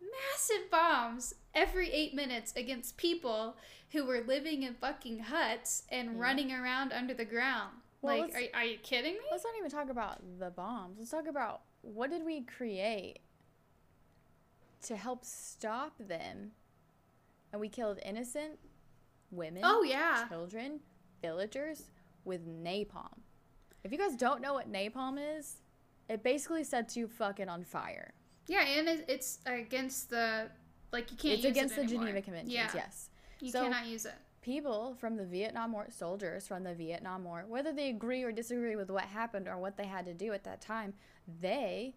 [0.00, 3.56] massive bombs every 8 minutes against people
[3.92, 7.72] who were living in fucking huts and running around under the ground.
[8.02, 9.20] Well, like, are, are you kidding me?
[9.30, 10.96] Let's not even talk about the bombs.
[10.98, 11.62] Let's talk about
[11.94, 13.20] what did we create
[14.82, 16.52] to help stop them?
[17.52, 18.58] And we killed innocent
[19.30, 20.26] women, Oh yeah.
[20.28, 20.80] children,
[21.22, 21.84] villagers
[22.24, 23.18] with napalm.
[23.84, 25.56] If you guys don't know what napalm is,
[26.08, 28.12] it basically sets you fucking on fire.
[28.48, 30.50] Yeah, and it's against the
[30.92, 31.34] like you can't.
[31.38, 32.02] it's against it the anymore.
[32.06, 33.10] Geneva Conventions, Yeah, yes.
[33.40, 34.14] you So- cannot use it.
[34.42, 38.76] people from the Vietnam War, soldiers from the Vietnam War, whether they agree or disagree
[38.76, 40.94] with what happened or what they had to do at that time,
[41.40, 41.94] they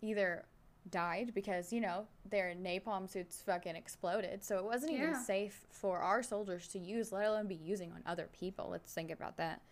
[0.00, 0.44] either
[0.90, 4.42] died because, you know, their napalm suits fucking exploded.
[4.44, 8.02] So it wasn't even safe for our soldiers to use, let alone be using on
[8.06, 8.68] other people.
[8.70, 9.62] Let's think about that.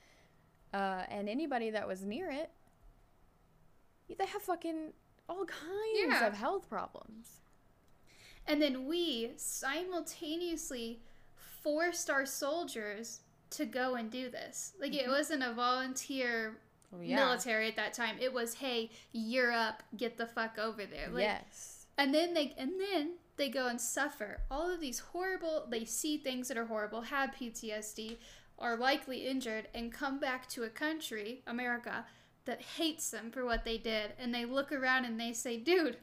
[0.73, 2.51] Uh, and anybody that was near it,
[4.19, 4.93] they have fucking
[5.29, 6.27] all kinds Yeah.
[6.27, 7.41] of health problems.
[8.47, 11.01] And then we simultaneously
[11.35, 14.73] forced our soldiers to go and do this.
[14.81, 16.59] Like it wasn't a volunteer
[16.95, 17.17] Oh, yeah.
[17.17, 18.17] military at that time.
[18.21, 19.53] It was, hey, you're
[19.97, 21.09] get the fuck over there.
[21.11, 21.87] Like, yes.
[21.99, 25.67] And then they and then they go and suffer all of these horrible.
[25.69, 28.17] They see things that are horrible, have PTSD,
[28.59, 32.07] are likely injured, and come back to a country, America,
[32.47, 34.13] that hates them for what they did.
[34.19, 35.99] And they look around and they say, "Dude,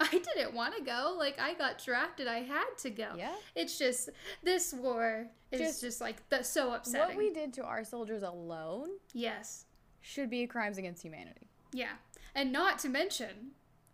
[0.00, 1.14] I didn't want to go.
[1.16, 2.26] Like I got drafted.
[2.26, 3.34] I had to go." Yeah.
[3.54, 4.08] It's just
[4.42, 7.16] this war is Just- just, like the, so upsetting.
[7.16, 9.65] What we did to our soldiers alone yes.
[10.06, 11.48] Should be crimes against humanity.
[11.72, 11.92] Yeah.
[12.34, 13.50] And not to mention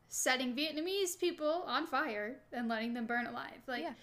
[0.08, 3.62] setting Vietnamese people on fire and letting them burn alive.
[3.66, 3.94] Like Yeah.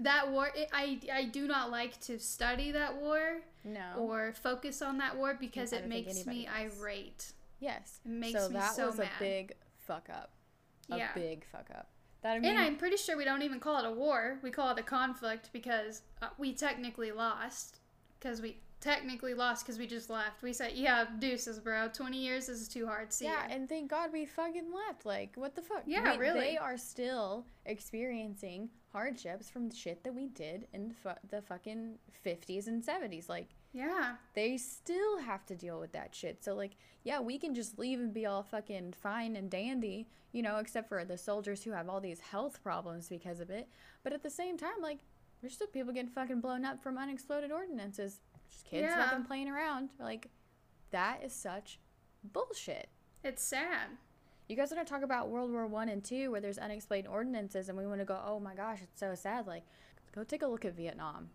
[0.00, 3.92] that war it, I I do not like to study that war No.
[3.98, 6.54] or focus on that war because it makes me does.
[6.82, 7.32] irate.
[7.60, 8.00] yes.
[8.04, 9.10] It makes so me that so was mad.
[9.16, 10.32] a big fuck up.
[10.90, 11.14] A Yeah.
[11.14, 11.88] big fuck up.
[12.22, 14.40] That I mean, And I'm pretty sure we don't even call it a war.
[14.42, 17.78] We call it a conflict because uh, we technically lost
[18.18, 20.42] because we technically lost because we just left.
[20.42, 21.88] We said, "Yeah, deuces, bro.
[21.88, 23.12] 20 years is too hard.
[23.12, 25.06] See yeah, ya." and thank God we fucking left.
[25.06, 25.84] Like, what the fuck?
[25.86, 26.40] Yeah, We- really.
[26.40, 31.98] They are still experiencing hardships from shit that we did in the, fu- the fucking
[32.24, 33.28] 50s and 70s.
[33.28, 34.16] Like, yeah.
[34.34, 36.44] they still have to deal with that shit.
[36.44, 40.42] So like, yeah, we can just leave and be all fucking fine and dandy, you
[40.42, 43.68] know, except for the soldiers who have all these health problems because of it.
[44.04, 44.98] But at the same time, like,
[45.40, 48.20] there's still people getting fucking blown up from unexploded ordinances.
[48.54, 49.04] Just kids Yeah.
[49.10, 49.90] fucking playing around.
[49.98, 50.28] Like,
[50.90, 51.78] that is such
[52.22, 52.88] bullshit.
[53.22, 53.88] It's sad.
[54.48, 57.68] You guys want to talk about World War One and Two, where there's unexplained ordinances,
[57.68, 59.46] and we want to go, oh my gosh, it's so sad.
[59.46, 59.64] Like,
[60.14, 61.30] go take a look at Vietnam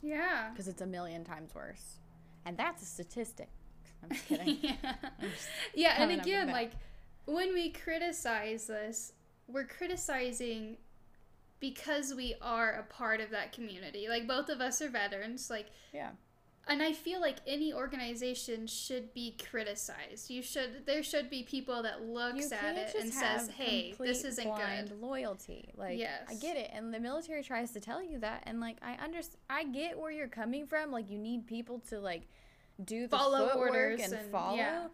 [0.00, 0.50] Yeah.
[0.50, 1.98] because it's a million times worse,
[2.44, 3.48] and that's a statistic.
[4.02, 4.58] I'm just kidding.
[4.60, 4.94] yeah.
[5.20, 6.72] Just yeah, and coming up with again, like
[7.26, 9.12] when we criticize this,
[9.46, 10.76] we're criticizing
[11.60, 14.08] because we are a part of that community.
[14.08, 16.10] Like both of us are veterans, like yeah.
[16.68, 20.30] And I feel like any organization should be criticized.
[20.30, 24.48] You should there should be people that looks at it and says, "Hey, this isn't
[24.56, 25.98] good." Loyalty, like
[26.28, 29.38] I get it, and the military tries to tell you that, and like I understand,
[29.50, 30.90] I get where you're coming from.
[30.90, 32.28] Like you need people to like
[32.84, 34.56] do the Follow orders and, and- follow.
[34.56, 34.86] yeah.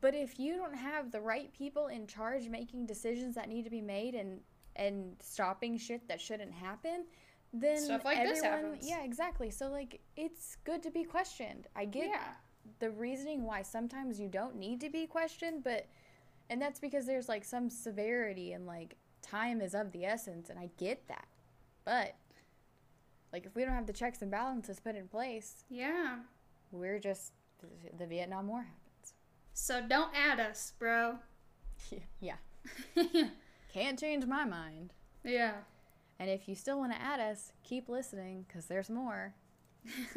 [0.00, 3.70] But if you don't have the right people in charge making decisions that need to
[3.70, 4.40] be made and
[4.76, 7.04] and stopping shit that shouldn't happen,
[7.52, 8.88] then Stuff like everyone, this happens.
[8.88, 9.50] yeah, exactly.
[9.50, 11.66] So like it's good to be questioned.
[11.74, 12.34] I get Yeah.
[12.78, 15.86] the reasoning why sometimes you don't need to be questioned, but
[16.48, 20.58] and that's because there's like some severity and like time is of the essence, and
[20.58, 21.26] I get that.
[21.84, 22.14] But
[23.32, 26.18] like if we don't have the checks and balances put in place, Yeah.
[26.72, 27.32] we're just
[27.98, 29.14] the Vietnam War happens.
[29.52, 31.18] So don't add us, bro.
[32.20, 32.36] yeah,
[33.72, 34.92] can't change my mind.
[35.24, 35.52] yeah.
[36.20, 39.34] And if you still want to add us, keep listening because there's more.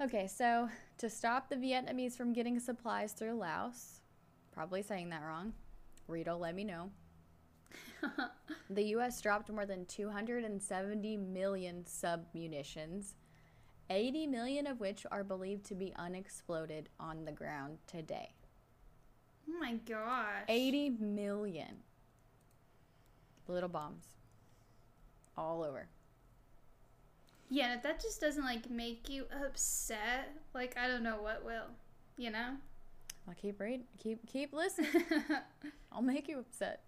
[0.00, 4.00] Okay, so to stop the Vietnamese from getting supplies through Laos,
[4.52, 5.52] probably saying that wrong,
[6.06, 6.90] Rito, let me know.
[8.70, 9.20] the U.S.
[9.20, 13.16] dropped more than 270 million sub munitions,
[13.90, 18.34] 80 million of which are believed to be unexploded on the ground today.
[19.48, 20.44] oh my gosh.
[20.46, 21.78] 80 million
[23.48, 24.17] little bombs
[25.38, 25.88] all over.
[27.50, 31.68] Yeah, if that just doesn't like make you upset, like I don't know what will.
[32.16, 32.56] You know?
[33.26, 33.84] I'll keep reading.
[33.98, 34.90] Keep keep listening.
[35.92, 36.82] I'll make you upset.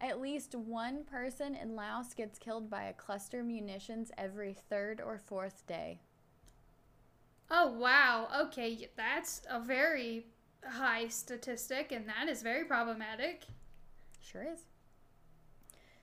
[0.00, 5.18] At least one person in Laos gets killed by a cluster munitions every third or
[5.18, 6.00] fourth day.
[7.50, 8.28] oh wow.
[8.46, 10.26] Okay, that's a very
[10.64, 13.44] high statistic, and that is very problematic.
[14.20, 14.60] Sure is.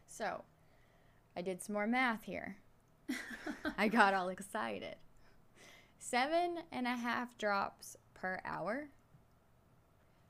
[0.08, 0.44] So,
[1.36, 2.58] I did some more math here.
[3.78, 4.96] I got all excited.
[5.98, 8.90] Seven and a half drops per hour,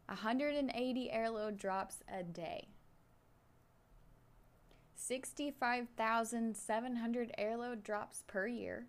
[0.08, 2.70] 180 airload drops a day,
[4.96, 8.88] 65,700 airload drops per year.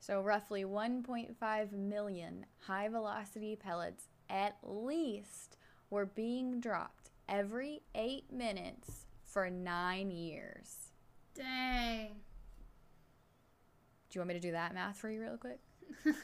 [0.00, 5.56] So, roughly 1.5 million high velocity pellets at least
[5.88, 9.03] were being dropped every eight minutes
[9.34, 10.76] for nine years.
[11.34, 12.06] Dang.
[14.08, 15.58] Do you want me to do that math for you real quick?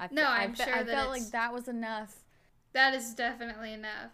[0.00, 2.14] I No, I I'm fe- sure I that felt like that was enough
[2.72, 4.12] that is definitely enough.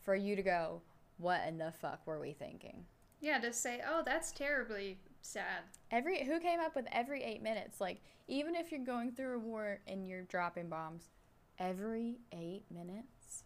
[0.00, 0.80] for you to go,
[1.18, 2.84] what in the fuck were we thinking?
[3.20, 5.62] Yeah, to say, oh, that's terribly sad.
[5.92, 7.80] Every who came up with every eight minutes?
[7.80, 11.10] Like even if you're going through a war and you're dropping bombs,
[11.60, 13.44] every eight minutes.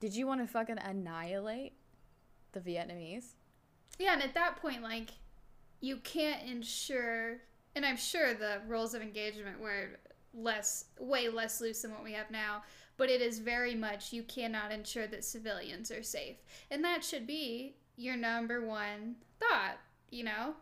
[0.00, 1.74] Did you want to fucking annihilate
[2.52, 3.34] the Vietnamese?
[3.98, 5.10] Yeah, and at that point, like,
[5.80, 7.38] you can't ensure,
[7.74, 9.98] and I'm sure the rules of engagement were
[10.34, 12.62] less, way less loose than what we have now,
[12.96, 16.36] but it is very much you cannot ensure that civilians are safe.
[16.70, 19.78] And that should be your number one thought,
[20.10, 20.54] you know?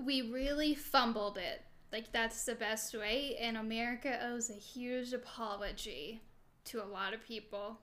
[0.00, 1.62] We really fumbled it.
[1.90, 6.20] Like, that's the best way, and America owes a huge apology
[6.66, 7.78] to a lot of people.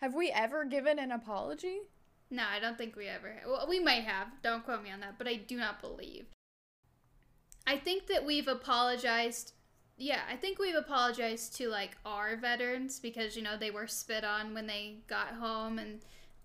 [0.00, 1.80] Have we ever given an apology?
[2.30, 3.34] No, I don't think we ever.
[3.46, 4.28] Well, we might have.
[4.42, 6.26] Don't quote me on that, but I do not believe.
[7.66, 9.52] I think that we've apologized.
[9.98, 14.24] Yeah, I think we've apologized to like our veterans because you know they were spit
[14.24, 16.00] on when they got home and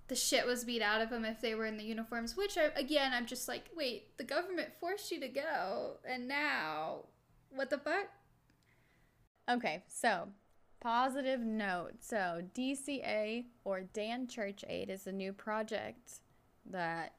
[0.08, 2.36] the shit was beat out of them if they were in the uniforms.
[2.36, 7.06] Which I, again, I'm just like, wait, the government forced you to go, and now,
[7.52, 8.08] what the fuck?
[9.50, 10.28] Okay, so
[10.86, 11.94] positive note.
[12.00, 16.20] So DCA or Dan Church Aid is a new project
[16.70, 17.14] that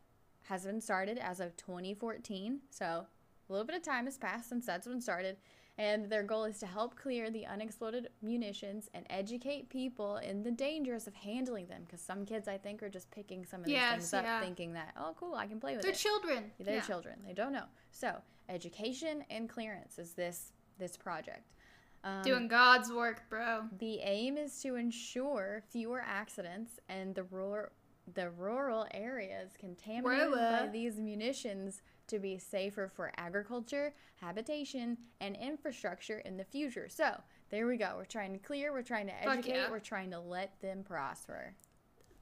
[0.44, 2.60] has been started as of 2014.
[2.70, 5.38] So a little bit of time has passed since that's been started.
[5.78, 10.52] And their goal is to help clear the unexploded munitions and educate people in the
[10.52, 11.82] dangers of handling them.
[11.84, 14.40] Because some kids, I think, are just picking some of these Yes, things up, yeah.
[14.40, 15.96] thinking that, oh, cool, I can play with They're it.
[15.98, 16.52] children.
[16.60, 16.80] They're Yeah.
[16.82, 17.18] children.
[17.26, 17.66] They don't know.
[17.90, 21.54] So education and clearance is this this project.
[22.04, 23.62] Um, Doing God's work, bro.
[23.78, 27.68] the aim is to ensure fewer accidents and the rural
[28.14, 36.20] the rural areas contaminated by these munitions to be safer for agriculture, habitation, and infrastructure
[36.20, 36.88] in the future.
[36.88, 37.94] So there we go.
[37.96, 38.72] We're trying to clear.
[38.72, 39.54] We're trying to educate.
[39.54, 39.70] yeah.
[39.70, 41.54] We're trying to let them prosper.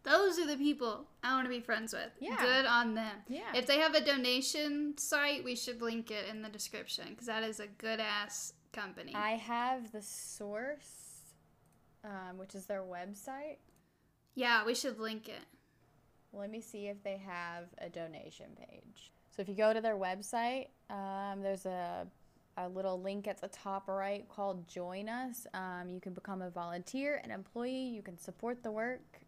[0.05, 2.11] Those are the people I want to be friends with.
[2.21, 2.37] Yeah.
[2.41, 3.17] Good on them.
[3.29, 3.41] Yeah.
[3.55, 7.43] If they have a donation site, we should link it in the description because that
[7.43, 9.13] is a good ass company.
[9.15, 11.23] I have the source,
[12.05, 13.59] um, which is their website.
[14.35, 15.45] yeah, we should link it.
[16.33, 19.13] Let me see if they have a donation page.
[19.31, 22.07] So if you go to their website, um, there's a,
[22.57, 25.47] a little link at the top right called Join Us.
[25.55, 27.87] Um, you can become a volunteer, an employee.
[27.95, 29.21] You can support the work.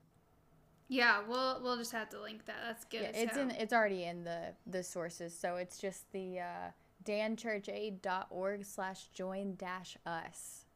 [0.88, 2.56] Yeah, we'll we'll just have to link that.
[2.64, 3.02] That's good.
[3.02, 3.50] Yeah, it's in.
[3.52, 5.36] It's already in the the sources.
[5.36, 6.70] So it's just the uh,
[7.06, 10.66] danchurchaid.org slash join dash us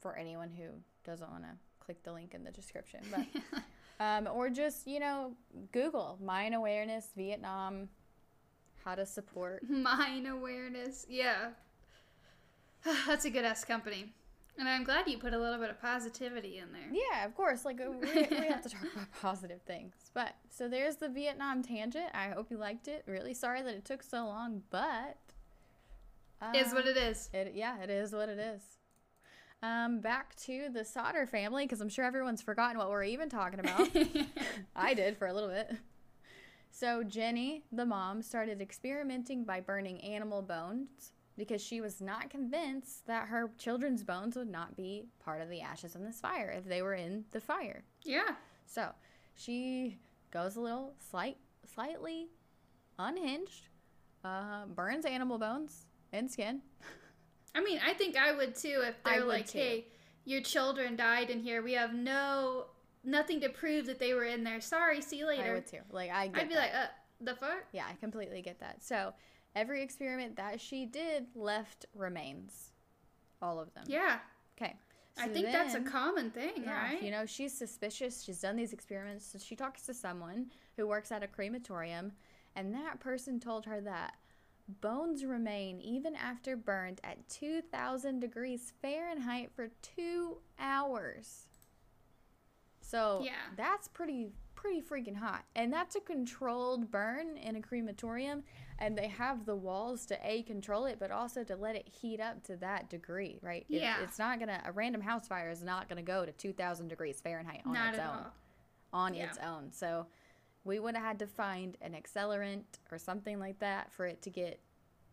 [0.00, 0.64] for anyone who
[1.04, 1.50] doesn't want to
[1.80, 3.00] click the link in the description.
[3.10, 3.26] But
[4.04, 5.32] um, or just you know
[5.72, 7.88] Google mine awareness Vietnam,
[8.84, 9.62] how to support.
[9.68, 11.06] Mine awareness.
[11.08, 11.50] Yeah.
[13.06, 14.12] That's a good ass company.
[14.58, 16.90] And I'm glad you put a little bit of positivity in there.
[16.92, 17.64] Yeah, of course.
[17.64, 18.06] Like we, we
[18.48, 19.94] have to talk about positive things.
[20.12, 22.10] But so there's the Vietnam tangent.
[22.12, 23.04] I hope you liked it.
[23.06, 25.16] Really sorry that it took so long, but
[26.42, 27.30] uh, Is what it is.
[27.32, 28.62] It yeah, it is what it is.
[29.62, 33.60] Um, back to the Sodder family because I'm sure everyone's forgotten what we're even talking
[33.60, 33.88] about.
[34.76, 35.72] I did for a little bit.
[36.72, 43.06] So Jenny, the mom, started experimenting by burning animal bones because she was not convinced
[43.06, 46.64] that her children's bones would not be part of the ashes in this fire if
[46.64, 47.84] they were in the fire.
[48.04, 48.34] yeah.
[48.66, 48.88] So
[49.34, 49.98] she
[50.32, 51.36] goes a little slight,
[51.72, 52.28] slightly
[52.98, 53.68] unhinged,
[54.24, 56.60] uh, burns animal bones and skin.
[57.54, 59.58] I mean, I think I would too if they're like, too.
[59.58, 59.86] "Hey,
[60.24, 61.62] your children died in here.
[61.62, 62.66] We have no
[63.04, 64.60] nothing to prove that they were in there.
[64.60, 65.80] Sorry, see you later." I later." would too.
[65.90, 66.60] Like I I'd be that.
[66.60, 66.86] like, "Uh,
[67.20, 68.82] the fuck?" Yeah, I completely get that.
[68.82, 69.12] So
[69.54, 72.70] every experiment that she did left remains.
[73.42, 73.84] All of them.
[73.86, 74.18] Yeah.
[74.56, 74.76] Okay.
[75.18, 77.02] I so think that's a common thing, Yeah, right?
[77.02, 78.22] you know, she's suspicious.
[78.22, 79.26] She's done these experiments.
[79.26, 82.12] So she talks to someone who works at a crematorium,
[82.56, 84.14] and that person told her that
[84.68, 91.48] bones remain even after burned at 2,000 degrees Fahrenheit for two hours.
[92.80, 93.34] So Yeah.
[93.56, 98.44] that's pretty pretty freaking hot, and that's a controlled burn in a crematorium,
[98.78, 102.20] and they have the walls to a control it, but also to let it heat
[102.20, 103.66] up to that degree, right?
[103.68, 104.00] It- Yeah.
[104.02, 107.62] it's not gonna a random house fire is not gonna go to 2,000 degrees Fahrenheit
[107.66, 108.32] on Not its at own all.
[108.92, 109.24] on Yeah.
[109.30, 109.72] its own.
[109.72, 110.06] So
[110.64, 114.30] we would have had to find an accelerant or something like that for it to
[114.30, 114.60] get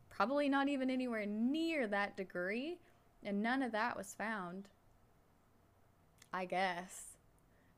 [0.09, 2.77] probably not even anywhere near that degree.
[3.23, 4.69] And none of that was found.
[6.31, 7.17] I guess.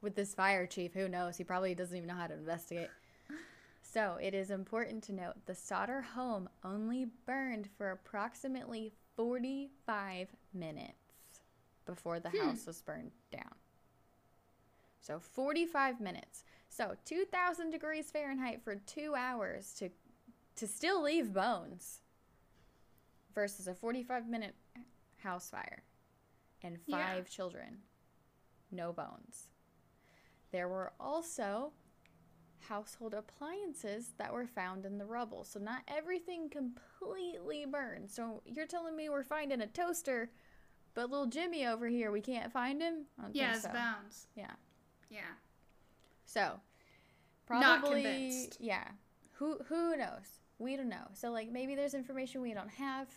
[0.02, 1.38] With this fire chief, who knows?
[1.38, 2.90] He probably doesn't even know how to investigate.
[3.84, 10.94] So it is important to note the Sodder home only burned for approximately 45 minutes
[11.86, 12.38] before the hmm.
[12.38, 13.54] house was burned down.
[15.02, 16.46] So 45 minutes.
[16.72, 19.90] So 2000 degrees Fahrenheit for 2 hours to
[20.56, 22.02] to still leave bones
[23.36, 24.56] versus a 45 minute
[25.18, 25.84] house fire
[26.64, 27.22] and 5 Yeah.
[27.24, 27.82] children.
[28.72, 29.50] No bones.
[30.52, 31.74] There were also
[32.60, 35.44] household appliances that were found in the rubble.
[35.44, 38.10] So not everything completely burned.
[38.12, 40.32] So you're telling me we're finding a toaster,
[40.94, 43.06] but little Jimmy over here, we can't find him?
[43.20, 43.70] I Yeah, it's so.
[43.74, 44.28] bounds.
[44.36, 44.54] Yeah.
[45.10, 45.32] Yeah.
[46.34, 46.60] So,
[47.50, 48.58] Not probably convinced.
[48.62, 48.88] yeah.
[49.34, 50.40] Who who knows?
[50.60, 51.08] We don't know.
[51.14, 53.08] So like maybe there's information we don't have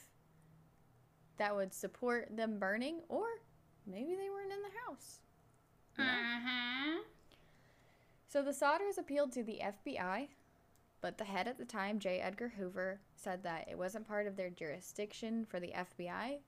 [1.37, 3.27] that would support them burning or
[3.87, 5.19] maybe they weren't in the house.
[5.99, 6.11] you know?
[6.11, 7.03] Uh-huh.
[8.29, 10.29] So the Sodders appealed to the FBI,
[11.01, 12.19] but the head at the time, J.
[12.21, 16.39] Edgar Hoover, said that it wasn't part of their jurisdiction for the FBI.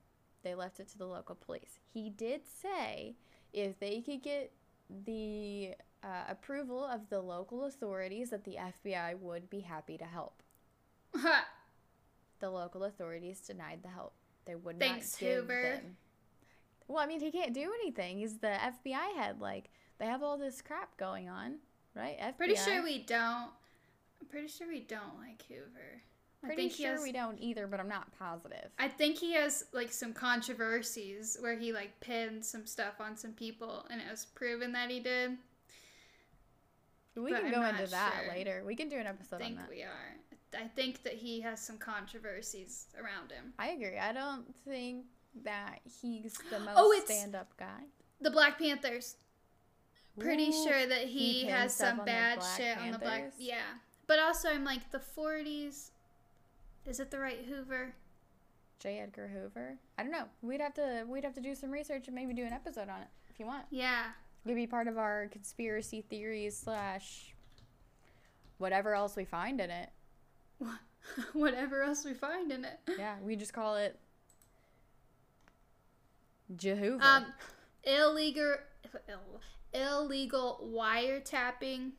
[0.43, 1.79] They left it to the local police.
[1.93, 3.15] He did say
[3.53, 4.51] if they could get
[5.05, 5.75] the
[6.07, 10.41] uh, approval of the local authorities, that the FBI would be happy to help.
[12.39, 14.13] The local authorities denied the help.
[14.45, 15.61] They would Thanks, not give Hoover.
[15.61, 15.97] them.
[16.87, 18.19] Well, I mean, he can't do anything.
[18.19, 19.41] He's the FBI head.
[19.41, 21.55] Like they have all this crap going on,
[21.95, 22.17] right?
[22.19, 22.37] FBI.
[22.37, 23.49] Pretty sure we don't.
[24.21, 26.01] I'm pretty sure we don't like Hoover.
[26.43, 28.69] I Pretty sure has, we don't either, but I'm not positive.
[28.77, 33.33] I think he has like some controversies where he like pinned some stuff on some
[33.33, 35.31] people, and it was proven that he did.
[37.23, 38.33] We but can go into that sure.
[38.33, 38.63] later.
[38.65, 40.15] We can do an I episode on think we are.
[40.57, 43.53] I think that he has some controversies around him.
[43.59, 43.97] I agree.
[43.97, 45.05] I don't think
[45.43, 47.83] that he's the oh, most Oh, stand-up guy.
[48.21, 49.15] The Black Panthers.
[50.19, 53.33] Pretty Ooh, sure that he he, has some bad shit on the Black.
[53.37, 53.57] Yeah,
[54.07, 55.91] but also I'm like the 40s.
[56.87, 57.93] Is it the right Hoover?
[58.79, 58.99] J.
[58.99, 59.77] Edgar Hoover.
[59.97, 60.25] I don't know.
[60.41, 63.01] We'd have to we'd have to do some research and maybe do an episode on
[63.01, 63.65] it if you want.
[63.69, 64.05] Yeah.
[64.47, 67.35] It'd be part of our conspiracy theories slash
[68.59, 69.89] whatever else we find in it.
[71.33, 72.79] Whatever else we find in it.
[72.97, 73.99] Yeah, we just call it
[76.55, 77.05] Jehovah.
[77.05, 77.25] Um,
[77.83, 78.55] illegal,
[79.73, 81.91] illegal wiretapping.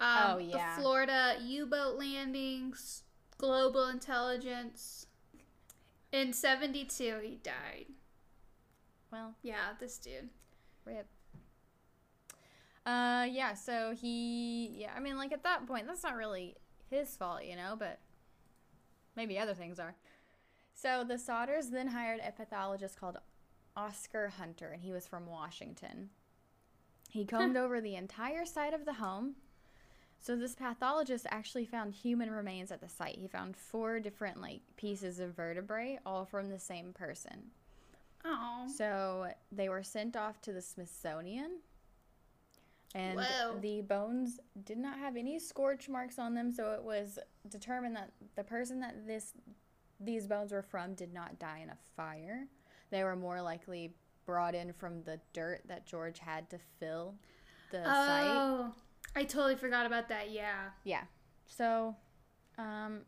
[0.00, 0.74] Um, Oh, yeah.
[0.74, 3.04] The Florida U-boat landings,
[3.38, 5.06] global intelligence.
[6.12, 7.86] In '72, he died.
[9.12, 10.28] well, Yeah, this dude.
[10.84, 11.06] Rip.
[12.86, 16.54] Uh, yeah, so he, yeah, I mean, like at that point, that's not really
[16.90, 17.98] his fault, you know, but
[19.16, 19.94] maybe other things are.
[20.74, 23.16] So the Sodders then hired a pathologist called
[23.76, 26.10] Oscar Hunter, and he was from Washington.
[27.10, 29.36] He combed over the entire site of the home.
[30.20, 33.18] So this pathologist actually found human remains at the site.
[33.18, 37.50] He found four different like pieces of vertebrae, all from the same person.
[38.24, 38.66] Oh.
[38.74, 41.58] So they were sent off to the Smithsonian.
[42.94, 43.58] And Whoa.
[43.60, 47.18] the bones did not have any scorch marks on them, so it was
[47.48, 49.32] determined that the person that this
[50.00, 52.46] these bones were from did not die in a fire.
[52.90, 53.94] They were more likely
[54.26, 57.14] brought in from the dirt that George had to fill
[57.70, 58.26] the site.
[58.26, 58.72] Oh,
[59.16, 60.30] I totally forgot about that.
[60.30, 60.70] Yeah.
[60.84, 61.02] Yeah.
[61.46, 61.96] So,
[62.58, 63.00] um,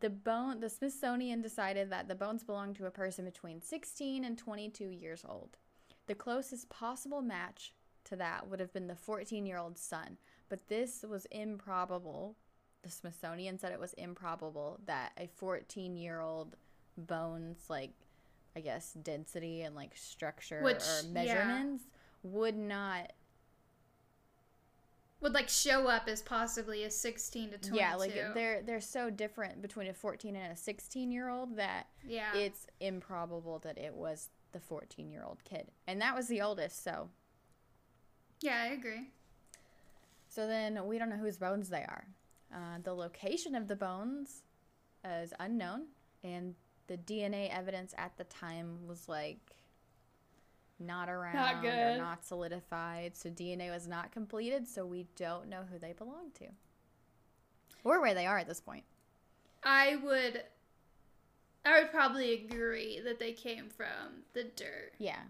[0.00, 4.36] the bone, the Smithsonian decided that the bones belonged to a person between 16 and
[4.36, 5.56] 22 years old.
[6.06, 7.72] The closest possible match
[8.08, 12.36] to that would have been the 14 year old son, but this was improbable.
[12.82, 16.56] The Smithsonian said it was improbable that a 14 year old
[16.96, 17.90] bones, like,
[18.56, 21.12] I guess, density and like structure Which- or yeah.
[21.12, 21.84] measurements
[22.22, 23.12] would not
[25.20, 27.76] Would like show up as possibly a 16 to 22.
[27.76, 31.88] Yeah, like they're they're so different between a 14 and a 16 year old that
[32.04, 32.34] Yeah.
[32.36, 35.72] it's improbable that it was the 14 year old kid.
[35.88, 37.10] And that was the oldest, so.
[38.40, 39.08] Yeah, I agree.
[40.28, 42.04] So then we don't know whose bones they are.
[42.52, 44.42] Uh, the location of the bones
[45.04, 45.86] is unknown,
[46.22, 46.54] and
[46.86, 49.56] the DNA evidence at the time was like
[50.78, 51.98] not around or good.
[51.98, 53.16] not solidified.
[53.16, 56.46] So DNA was not completed, so we don't know who they belong to
[57.84, 58.84] or where they are at this point.
[59.62, 60.42] I would
[61.64, 64.92] I would probably agree that they came from the dirt.
[64.98, 65.20] Yeah.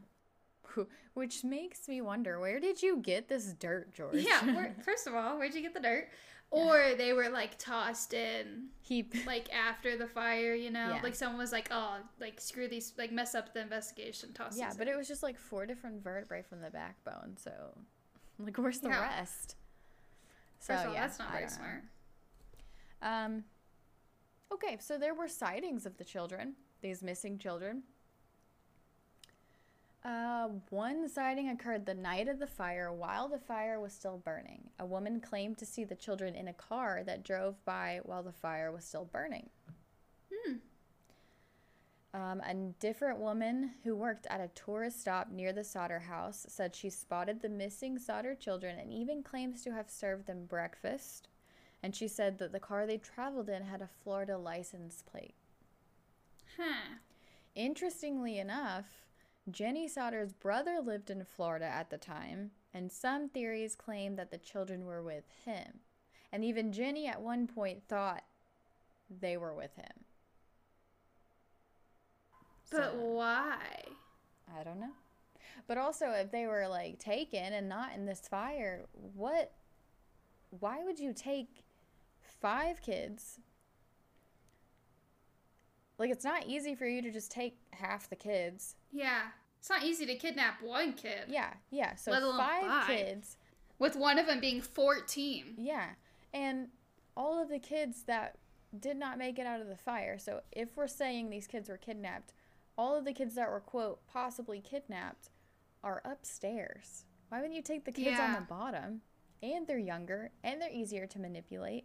[0.74, 0.80] Wh-
[1.14, 4.16] Which makes me wonder where did you get this dirt, George?
[4.16, 6.08] Yeah, where, first of all, where'd you get the dirt?
[6.50, 9.14] Or they were like tossed in Heap.
[9.26, 10.92] like after the fire, you know?
[10.94, 11.00] Yeah.
[11.02, 14.72] Like someone was like, "Oh, like screw these, like mess up the investigation, toss Yeah,
[14.78, 17.36] but in." it was just like four different vertebrae from the backbone.
[17.36, 17.50] So,
[18.38, 19.00] like, where's the Yeah.
[19.02, 19.56] rest?
[20.58, 21.50] So, all, yeah, that's not very know.
[21.50, 21.84] smart.
[23.02, 23.44] Um,
[24.52, 27.82] okay, so there were sightings of the children, these missing children.
[30.08, 34.70] Uh, one sighting occurred the night of the fire while the fire was still burning.
[34.78, 38.32] A woman claimed to see the children in a car that drove by while the
[38.32, 39.50] fire was still burning.
[40.32, 40.54] Hmm.
[42.14, 46.74] Um, a different woman who worked at a tourist stop near the Sodder house said
[46.74, 51.28] she spotted the missing Sodder children and even claims to have served them breakfast.
[51.82, 55.34] And she said that the car they traveled in had a Florida license plate.
[56.56, 56.96] Huh.
[57.54, 58.86] Interestingly enough,
[59.50, 64.38] Jenny Sodder's brother lived in Florida at the time, and some theories claim that the
[64.38, 65.80] children were with him.
[66.32, 68.24] And even Jenny at one point thought
[69.08, 70.04] they were with him.
[72.70, 73.84] But So- why?
[74.54, 74.92] I don't know.
[75.66, 79.52] But also, if they were like taken and not in this fire, what?
[80.50, 81.64] Why would you take
[82.22, 83.38] five kids?
[85.98, 88.76] Like, it's not easy for you to just take half the kids.
[88.92, 89.32] Yeah.
[89.58, 91.24] It's not easy to kidnap one kid.
[91.28, 91.94] Yeah, yeah.
[91.96, 92.86] So five five.
[92.86, 93.36] kids.
[93.78, 95.54] With one of them being 14.
[95.56, 95.90] Yeah,
[96.34, 96.68] and
[97.16, 98.36] all of the kids that
[98.78, 100.18] did not make it out of the fire.
[100.18, 102.32] So if we're saying these kids were kidnapped,
[102.76, 105.30] all of the kids that were quote possibly kidnapped
[105.82, 107.04] are upstairs.
[107.28, 109.02] Why wouldn't you take the kids on the bottom?
[109.42, 111.84] And they're younger and they're easier to manipulate.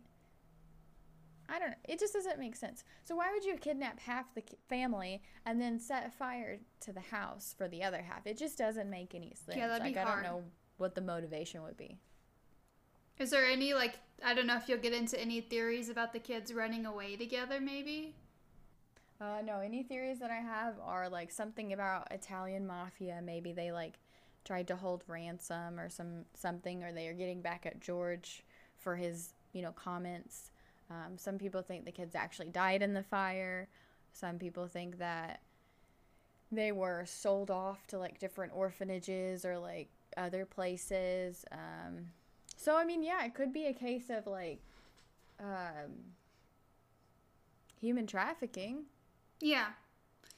[1.50, 1.76] I don't know.
[1.84, 2.84] It just doesn't make sense.
[3.04, 7.54] So why would you kidnap half the family and then set fire to the house
[7.58, 8.26] for the other half?
[8.26, 9.58] It just doesn't make any sense.
[9.58, 10.44] Yeah, that'd like be I don't know
[10.78, 11.98] what the motivation would be.
[13.20, 16.20] Is there any, like, I don't know if you'll get into any theories about the
[16.20, 18.16] kids running away together, maybe?
[19.22, 23.22] Uh, no, any theories that I have are like something about Italian mafia.
[23.24, 24.00] Maybe they like
[24.44, 28.44] tried to hold ransom or some something, or they are getting back at George
[28.76, 30.52] for his you know comments.
[30.94, 33.68] Um, some people think the kids actually died in the fire.
[34.12, 35.42] Some people think that
[36.52, 41.46] they were sold off to like different orphanages or like other places.
[41.52, 42.08] Um,
[42.56, 44.62] so I mean, yeah, it could be a case of like
[45.40, 46.14] um,
[47.80, 48.84] human trafficking.
[49.42, 49.68] Yeah.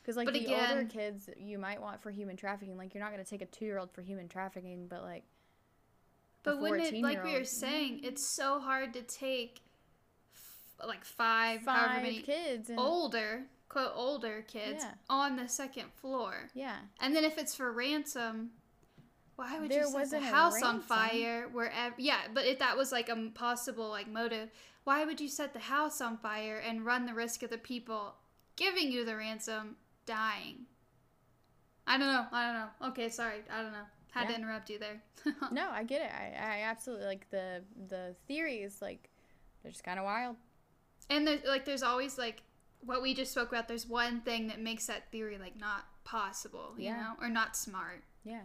[0.02, 2.78] Because like But the older kids, you might want for human trafficking.
[2.78, 5.24] Like you're not gonna take a two year old for human trafficking, but like.
[6.44, 9.62] But wouldn't it, like we were 14-year-old saying, it's so hard to take
[10.86, 14.94] like five, five however many kids and older, quote, older kids Yeah.
[15.10, 16.50] on the second floor.
[16.54, 18.52] yeah, And then if it's for ransom,
[19.36, 21.96] why would There you set the house on fire wherever?
[21.98, 24.50] Yeah, but if that was like a possible like motive,
[24.86, 28.16] why would you set the house on fire and run the risk of the people
[28.56, 30.66] giving you the ransom dying?
[31.88, 32.26] I don't know.
[32.32, 32.88] I don't know.
[32.90, 33.40] Okay, sorry.
[33.52, 33.86] I don't know.
[34.12, 35.02] Had to interrupt you there.
[35.52, 36.10] no, I get it.
[36.12, 38.82] I, I absolutely like the the theories.
[38.82, 39.10] Like
[39.62, 40.38] they're just kind of wild.
[41.10, 42.42] And there's like there's always like
[42.82, 43.68] what we just spoke about.
[43.68, 47.02] There's one thing that makes that theory like not possible, you Yeah.
[47.02, 48.04] know, or not smart.
[48.24, 48.44] Yeah.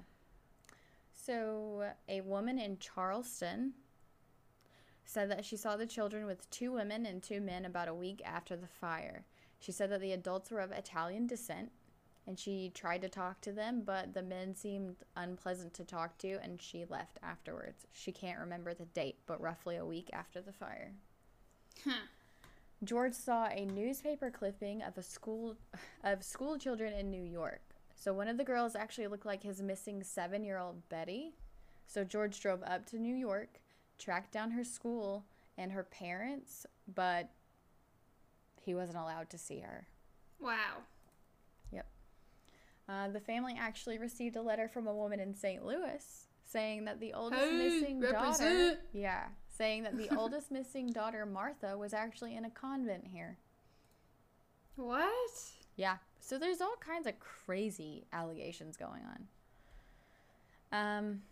[1.12, 3.74] So, a woman in Charleston
[5.04, 8.22] said that she saw the children with two women and two men about a week
[8.24, 9.24] after the fire.
[9.58, 11.72] She said that the adults were of Italian descent
[12.26, 16.38] and she tried to talk to them, but the men seemed unpleasant to talk to
[16.42, 17.86] and she left afterwards.
[17.92, 20.92] She can't remember the date, but roughly a week after the fire.
[21.84, 22.06] Huh.
[22.82, 25.56] George saw a newspaper clipping of a school
[26.02, 27.60] of school children in New York.
[27.94, 31.34] So one of the girls actually looked like his missing 7-year-old Betty.
[31.86, 33.60] So George drove up to New York,
[33.98, 35.26] tracked down her school
[35.58, 36.64] and her parents,
[36.94, 37.28] but
[38.62, 39.86] he wasn't allowed to see her.
[40.40, 40.84] Wow.
[41.72, 41.86] Yep.
[42.88, 45.64] Uh, the family actually received a letter from a woman in St.
[45.64, 49.26] Louis saying that the oldest Hey, missing daughter, yeah,
[49.60, 53.36] saying that the oldest missing daughter Martha was actually in a convent here.
[54.76, 55.30] What?
[55.76, 55.96] Yeah.
[56.18, 59.26] So there's all kinds of crazy allegations going on.
[60.72, 61.22] Um,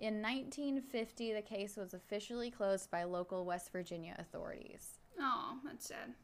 [0.00, 4.98] in 1950, the case was officially closed by local West Virginia authorities.
[5.20, 6.14] Oh, that's sad.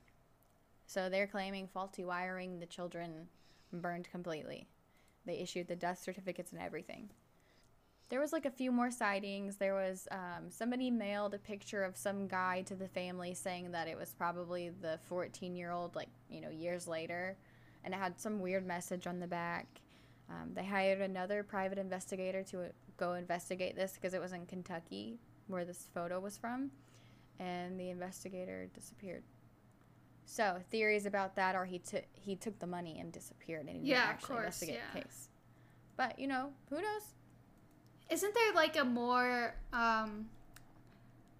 [0.87, 3.29] So they're claiming faulty wiring, the children
[3.75, 4.68] burned completely.
[5.27, 7.11] They issued the death certificates and everything.
[8.13, 9.57] There was like a few more sightings.
[9.57, 13.89] There was um, somebody mailed a picture of some guy to the family saying that
[13.89, 17.39] it was probably the 14 year old, like, you know, years later.
[17.83, 19.67] And it had some weird message on the back.
[20.29, 24.45] Um, they hired another private investigator to uh, go investigate this because it was in
[24.45, 26.71] Kentucky where this photo was from.
[27.41, 29.23] And the investigator disappeared.
[30.27, 33.89] So theories about that are he took he took the money and disappeared and he
[33.89, 35.29] Yeah, didn't actually course, investigate the case.
[35.97, 37.15] But you know, who knows?
[38.13, 40.29] Isn't there like a more um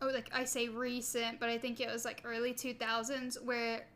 [0.01, 3.87] oh like I say recent, but I think it was like early 2000s where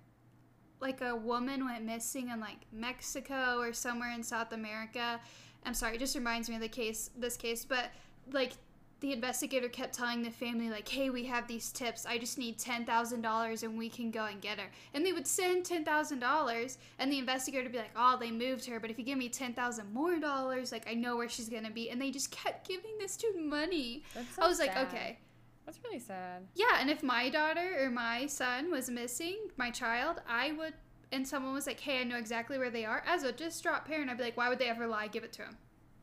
[0.79, 5.19] like a woman went missing in like Mexico or somewhere in South America.
[5.65, 7.91] I'm sorry, it just reminds me of the case this case, but
[8.31, 8.53] like
[9.01, 12.07] the investigator kept telling the family like, "Hey, we have these tips.
[12.07, 15.13] I just need ten thousand dollars, and we can go and get her." And they
[15.13, 18.81] would send ten thousand dollars, and the investigator would be like, "Oh, they moved her,
[18.81, 21.91] but if you give me 10000 more dollars, like I know where she's gonna be."
[21.91, 24.03] And they just kept giving this dude money.
[24.15, 25.19] That's so I was like, "Okay,
[25.67, 26.47] That's really sad.
[26.55, 30.73] yeah." And if my daughter or my son was missing, my child, I would,
[31.13, 34.09] and someone was like, "Hey, I know exactly where they are," as a distraught parent,
[34.11, 35.09] I'd be like, "Why would they ever lie?
[35.09, 35.59] Give it to him,"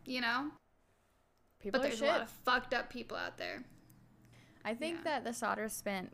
[0.06, 0.52] you know.
[1.64, 2.10] People But there's shit.
[2.10, 3.64] a lot of fucked up people out there.
[4.66, 5.22] I think yeah.
[5.22, 6.12] that the Sodders spent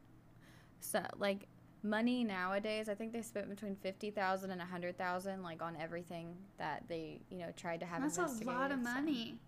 [0.80, 1.48] so like
[1.82, 2.88] money nowadays.
[2.88, 6.84] I think they spent between fifty thousand and a hundred thousand, like on everything that
[6.88, 8.02] they you know tried to have.
[8.02, 9.40] That's a lot of money.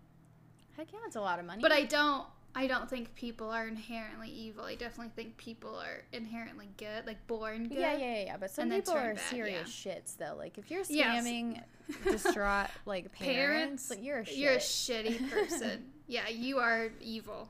[0.75, 1.61] Heck yeah, it's a lot of money.
[1.61, 4.65] But I don't I don't think people are inherently evil.
[4.65, 7.77] I definitely think people are inherently good, like born good.
[7.77, 8.37] Yeah, yeah, yeah, yeah.
[8.37, 10.35] But some people are bad, serious shits though.
[10.37, 11.23] Like if you're Yes.
[11.25, 11.61] scamming
[12.03, 14.37] distraught like parents, Parents, like you're a shit.
[14.37, 15.85] You're a shitty person.
[16.07, 17.47] yeah, you are evil.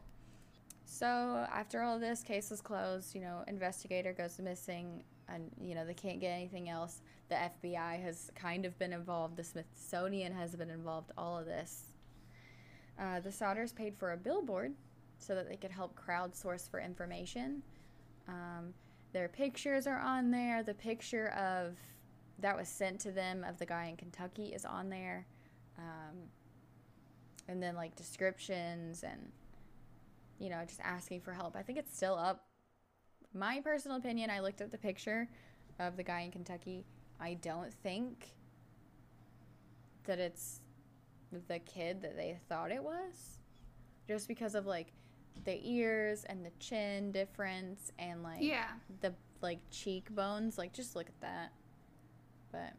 [0.85, 1.07] So
[1.51, 3.15] after all this, case is closed.
[3.15, 7.01] You know, investigator goes missing, and you know they can't get anything else.
[7.29, 9.35] The FBI has kind of been involved.
[9.37, 11.11] The Smithsonian has been involved.
[11.17, 11.85] All of this.
[12.99, 14.73] Uh, the Sodders paid for a billboard
[15.22, 17.61] so that they could help crowdsource for information.
[18.28, 18.74] Um,
[19.13, 20.63] their pictures are on there.
[20.63, 21.78] The picture of
[22.39, 25.28] that was sent to them of the guy in Kentucky is on there.
[25.78, 26.17] Um,
[27.47, 29.32] and then like descriptions and
[30.39, 31.55] you know just asking for help.
[31.55, 32.45] I think it's still up.
[33.34, 35.30] My personal opinion, I looked at the picture
[35.80, 36.86] of the guy in Kentucky.
[37.19, 38.34] I don't think
[40.05, 40.61] that it's
[41.47, 43.39] the kid that they thought it was.
[44.07, 44.88] Just because of like
[45.43, 48.67] the ears and the chin difference and like Yeah.
[49.01, 50.57] the like cheekbones.
[50.57, 51.51] Like just look at that.
[52.51, 52.73] But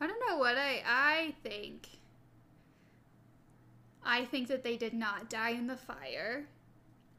[0.00, 1.88] I don't know what I I think.
[4.04, 6.46] I think that they did not die in the fire,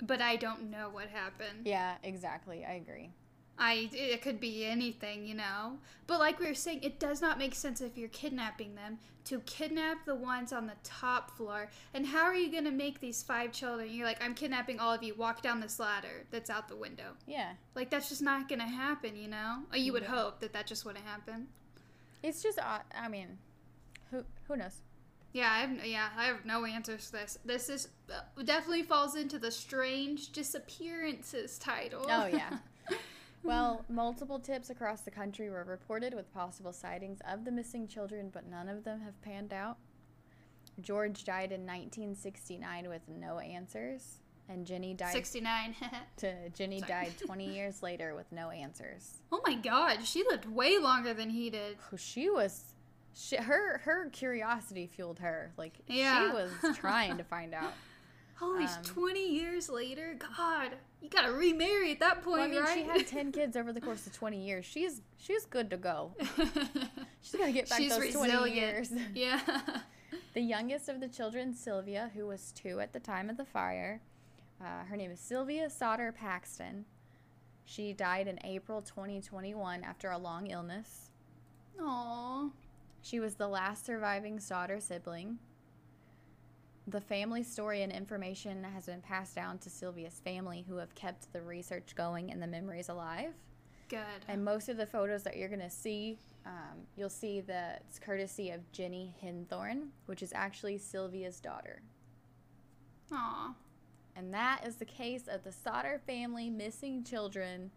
[0.01, 1.65] but I don't know what happened.
[1.65, 2.65] yeah, exactly.
[2.65, 3.11] I agree.
[3.57, 5.77] I it could be anything, you know.
[6.07, 9.39] But like we were saying, it does not make sense if you're kidnapping them to
[9.41, 11.69] kidnap the ones on the top floor.
[11.93, 13.89] And how are you going to make these five children?
[13.89, 15.15] You're like, I'm kidnapping all of you.
[15.15, 17.11] Walk down this ladder that's out the window.
[17.25, 17.53] Yeah.
[17.75, 19.59] Like that's just not going to happen, you know.
[19.71, 20.09] Or you would Yeah.
[20.09, 21.47] hope that that just wouldn't happen.
[22.21, 22.59] It's just.
[22.59, 23.37] I mean,
[24.11, 24.81] who who knows?
[25.31, 27.39] Yeah, I have yeah, I have no answers to this.
[27.45, 32.05] This is uh, definitely falls into the strange disappearances title.
[32.09, 32.57] Oh yeah.
[33.43, 38.29] Well, multiple tips across the country were reported with possible sightings of the missing children,
[38.33, 39.77] but none of them have panned out.
[40.81, 44.19] George died in 1969 with no answers,
[44.49, 45.11] and Jenny died.
[45.13, 45.75] 69.
[46.17, 46.89] to Jenny Sorry.
[46.91, 49.19] died 20 years later with no answers.
[49.31, 51.77] oh my god, she lived way longer than he did.
[51.91, 52.73] Oh, She was,
[53.13, 55.51] she, her her curiosity fueled her.
[55.57, 56.29] Like Yeah.
[56.29, 57.73] she was trying to find out.
[58.35, 60.17] Holy, Um, 20 years later?
[60.37, 60.71] God,
[61.03, 62.73] you gotta remarry at that point, Well, I mean, right?
[62.73, 64.65] she had 10 kids over the course of 20 years.
[64.65, 66.15] She's she's good to go.
[67.21, 68.91] She's to get back She's those 20 years.
[69.13, 69.39] yeah.
[70.33, 74.01] The youngest of the children, Sylvia, who was two at the time of the fire,
[74.61, 76.85] uh, her name is Sylvia Sodder Paxton.
[77.65, 81.11] She died in April 2021 after a long illness.
[81.79, 82.51] Aww.
[83.01, 85.39] She was the last surviving Sodder sibling.
[86.87, 91.31] The family story and information has been passed down to Sylvia's family, who have kept
[91.31, 93.33] the research going and the memories alive.
[93.87, 93.99] Good.
[94.27, 97.99] And most of the photos that you're going to see, um, you'll see that it's
[97.99, 101.81] courtesy of Jenny Henthorn, which is actually Sylvia's daughter.
[103.11, 103.53] Aw.
[104.15, 107.71] And that is the case of the Sodder family missing children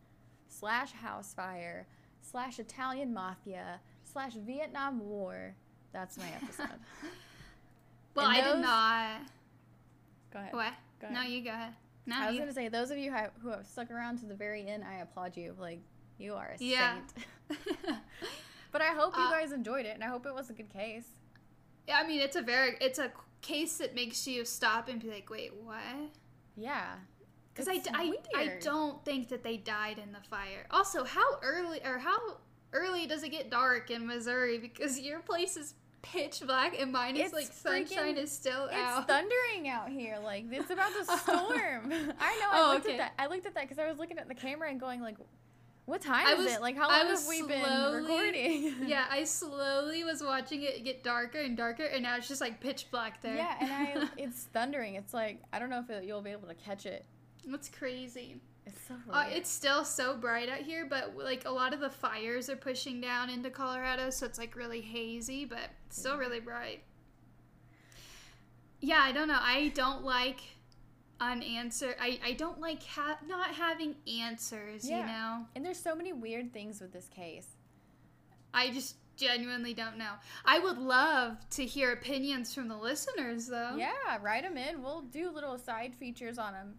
[0.48, 1.86] slash house fire
[2.22, 5.54] slash Italian mafia slash Vietnam War.
[5.92, 6.80] That's my episode.
[8.16, 9.20] Well, And I did not.
[10.32, 10.52] Go ahead.
[10.52, 10.72] What?
[11.00, 11.74] Go No, you go ahead.
[12.06, 12.40] No, I was you.
[12.40, 13.12] gonna say those of you
[13.42, 15.54] who have stuck around to the very end, I applaud you.
[15.58, 15.80] Like
[16.18, 16.98] you are a Yeah.
[17.48, 17.58] saint.
[18.72, 20.68] But I hope you Uh, guys enjoyed it, and I hope it was a good
[20.68, 21.06] case.
[21.88, 23.10] yeah, I mean, it's a very, it's a
[23.40, 25.78] case that makes you stop and be like, wait, what?
[26.56, 26.96] Yeah.
[27.54, 30.66] Because I, I, I don't think that they died in the fire.
[30.70, 32.18] Also, how early or how
[32.74, 34.58] early does it get dark in Missouri?
[34.58, 35.72] Because your place is
[36.12, 38.98] pitch black and mine is It's like sunshine freaking- is still out.
[39.00, 40.18] It's thundering out here.
[40.22, 41.92] Like it's about to storm.
[42.20, 42.48] I know.
[42.50, 42.94] I Oh, looked okay.
[42.94, 43.12] at that.
[43.18, 45.16] I looked at that because I was looking at the camera and going like,
[45.84, 46.60] "What time I is was- it?
[46.60, 51.38] Like how long have we been recording?" yeah, I slowly was watching it get darker
[51.38, 53.36] and darker, and now it's just like pitch black there.
[53.36, 53.72] Yeah, and
[54.04, 54.94] I it's thundering.
[54.94, 57.04] It's like I don't know if it, you'll be able to catch it.
[57.46, 58.40] That's crazy.
[58.66, 58.94] It's so.
[59.08, 62.56] Uh, it's still so bright out here, but like a lot of the fires are
[62.56, 66.82] pushing down into Colorado, so it's like really hazy, but still really bright.
[68.80, 69.38] Yeah, I don't know.
[69.40, 70.40] I don't like
[71.20, 71.96] unanswered.
[72.00, 74.84] I I don't like ha- not having answers.
[74.84, 75.06] You Yeah.
[75.06, 77.46] know, and there's so many weird things with this case.
[78.52, 80.12] I just genuinely don't know.
[80.44, 83.76] I would love to hear opinions from the listeners, though.
[83.76, 84.82] Yeah, write them in.
[84.82, 86.74] We'll do little side features on them.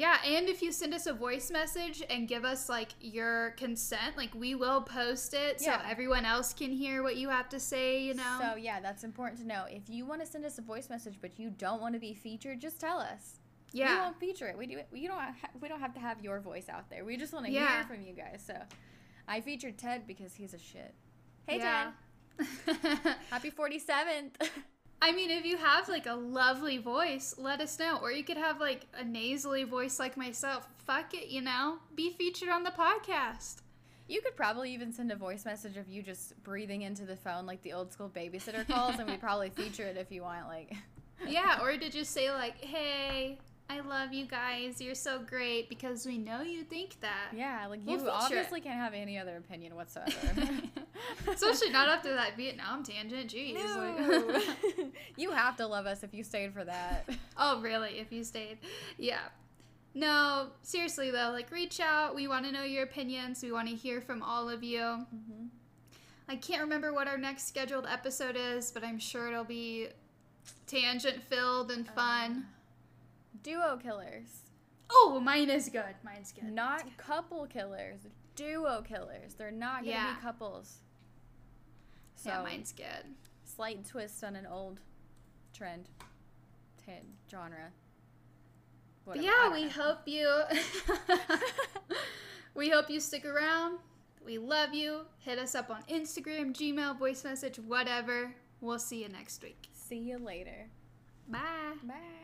[0.00, 4.16] Yeah, and if you send us a voice message and give us like your consent,
[4.16, 8.00] like we will post it so everyone else can hear what you have to say,
[8.00, 8.38] you know.
[8.40, 9.66] So yeah, that's important to know.
[9.68, 12.14] If you want to send us a voice message but you don't want to be
[12.14, 13.40] featured, just tell us.
[13.72, 13.88] Yeah.
[13.88, 14.04] We yeah.
[14.04, 14.56] won't feature it.
[14.56, 14.80] We do.
[14.90, 15.18] We don't.
[15.18, 17.04] Ha- we don't have to have your voice out there.
[17.04, 17.74] We just want to Yeah.
[17.74, 18.42] hear from you guys.
[18.46, 18.54] So,
[19.28, 20.94] I featured Ted because he's a shit.
[21.46, 21.92] Hey Yeah.
[22.38, 24.38] Ted, happy forty seventh.
[25.02, 27.98] I mean, if you have like a lovely voice, let us know.
[28.02, 30.68] Or you could have like a nasally voice like myself.
[30.86, 31.78] Fuck it, you know?
[31.94, 33.56] Be featured on the podcast.
[34.08, 37.46] you could probably even send a voice message of you just breathing into the phone
[37.46, 40.46] like the old school babysitter calls, and we'd probably feature it if you want.
[40.48, 40.74] Like,
[41.26, 43.38] Yeah, or to just say like, "Hey,
[43.70, 44.80] I love you guys.
[44.80, 47.28] You're so great," because we know you think that.
[47.34, 48.22] yeah, like We'll you feature it.
[48.24, 50.10] obviously can't have any other opinion whatsoever.
[51.28, 53.30] Especially not after that Vietnam tangent.
[53.30, 53.54] Jeez.
[53.54, 54.26] No.
[54.26, 57.08] like- you have to love us if you stayed for that.
[57.36, 57.98] oh, really?
[57.98, 58.58] If you stayed,
[58.98, 59.20] yeah.
[59.94, 62.14] No, seriously though, like reach out.
[62.14, 63.42] We want to know your opinions.
[63.42, 64.80] We want to hear from all of you.
[64.80, 65.46] Mm-hmm.
[66.28, 69.88] I can't remember what our next scheduled episode is, but I'm sure it'll be
[70.66, 72.46] tangent filled and fun.
[73.42, 74.42] Duo killers.
[74.90, 75.94] oh, mine is good.
[76.04, 76.44] Mine's good.
[76.52, 78.00] Not couple killers,
[78.36, 79.34] duo killers.
[79.34, 80.14] They're not gonna Yeah.
[80.14, 80.78] be couples.
[82.16, 83.14] So yeah, mine's good.
[83.44, 84.80] slight twist on an old
[85.52, 85.88] trend,
[86.84, 86.92] t-
[87.30, 87.70] genre.
[89.04, 89.70] Whatever, yeah, we know.
[89.70, 90.42] hope you.
[92.54, 93.78] we hope you stick around.
[94.24, 95.06] We love you.
[95.18, 98.34] Hit us up on Instagram, Gmail, voice message, whatever.
[98.60, 99.68] We'll see you next week.
[99.72, 100.68] See you later.
[101.28, 101.38] Bye.
[101.82, 102.19] Bye.